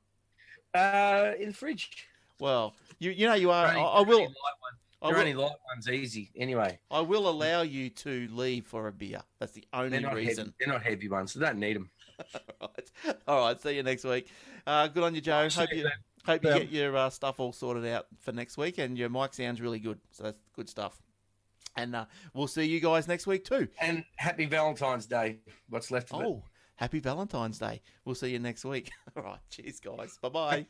[0.75, 2.07] uh, in the fridge.
[2.39, 3.67] Well, you you know you are.
[3.67, 4.77] I, only- I they're will only light ones.
[5.03, 6.31] They're will, only light ones, easy.
[6.37, 9.23] Anyway, I will allow you to leave for a beer.
[9.39, 10.27] That's the only they're not heavy.
[10.27, 10.53] reason.
[10.59, 11.33] They're not heavy ones.
[11.33, 11.91] So don't need them.
[12.61, 13.17] All right.
[13.27, 13.61] All right.
[13.63, 14.29] See you next week.
[14.67, 15.49] Uh, good on you, Joe.
[15.49, 15.89] See Hope you
[16.27, 16.59] hope you Yeah.
[16.59, 19.79] get your uh, stuff all sorted out for next week, and your mic sounds really
[19.79, 19.99] good.
[20.11, 21.01] So that's good stuff.
[21.77, 23.69] And uh, we'll see you guys next week too.
[23.81, 25.39] And happy Valentine's Day.
[25.69, 26.27] What's left of it?
[26.27, 26.43] Oh,
[26.77, 27.81] happy Valentine's Day.
[28.05, 28.91] We'll see you next week.
[29.17, 29.39] All right.
[29.51, 30.19] Cheers, guys.
[30.21, 30.67] Bye bye.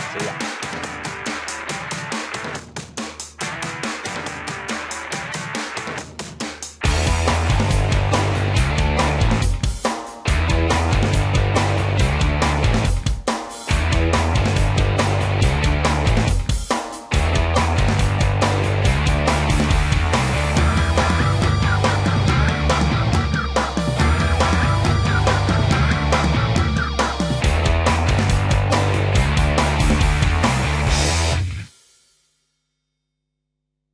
[0.00, 1.10] See ya.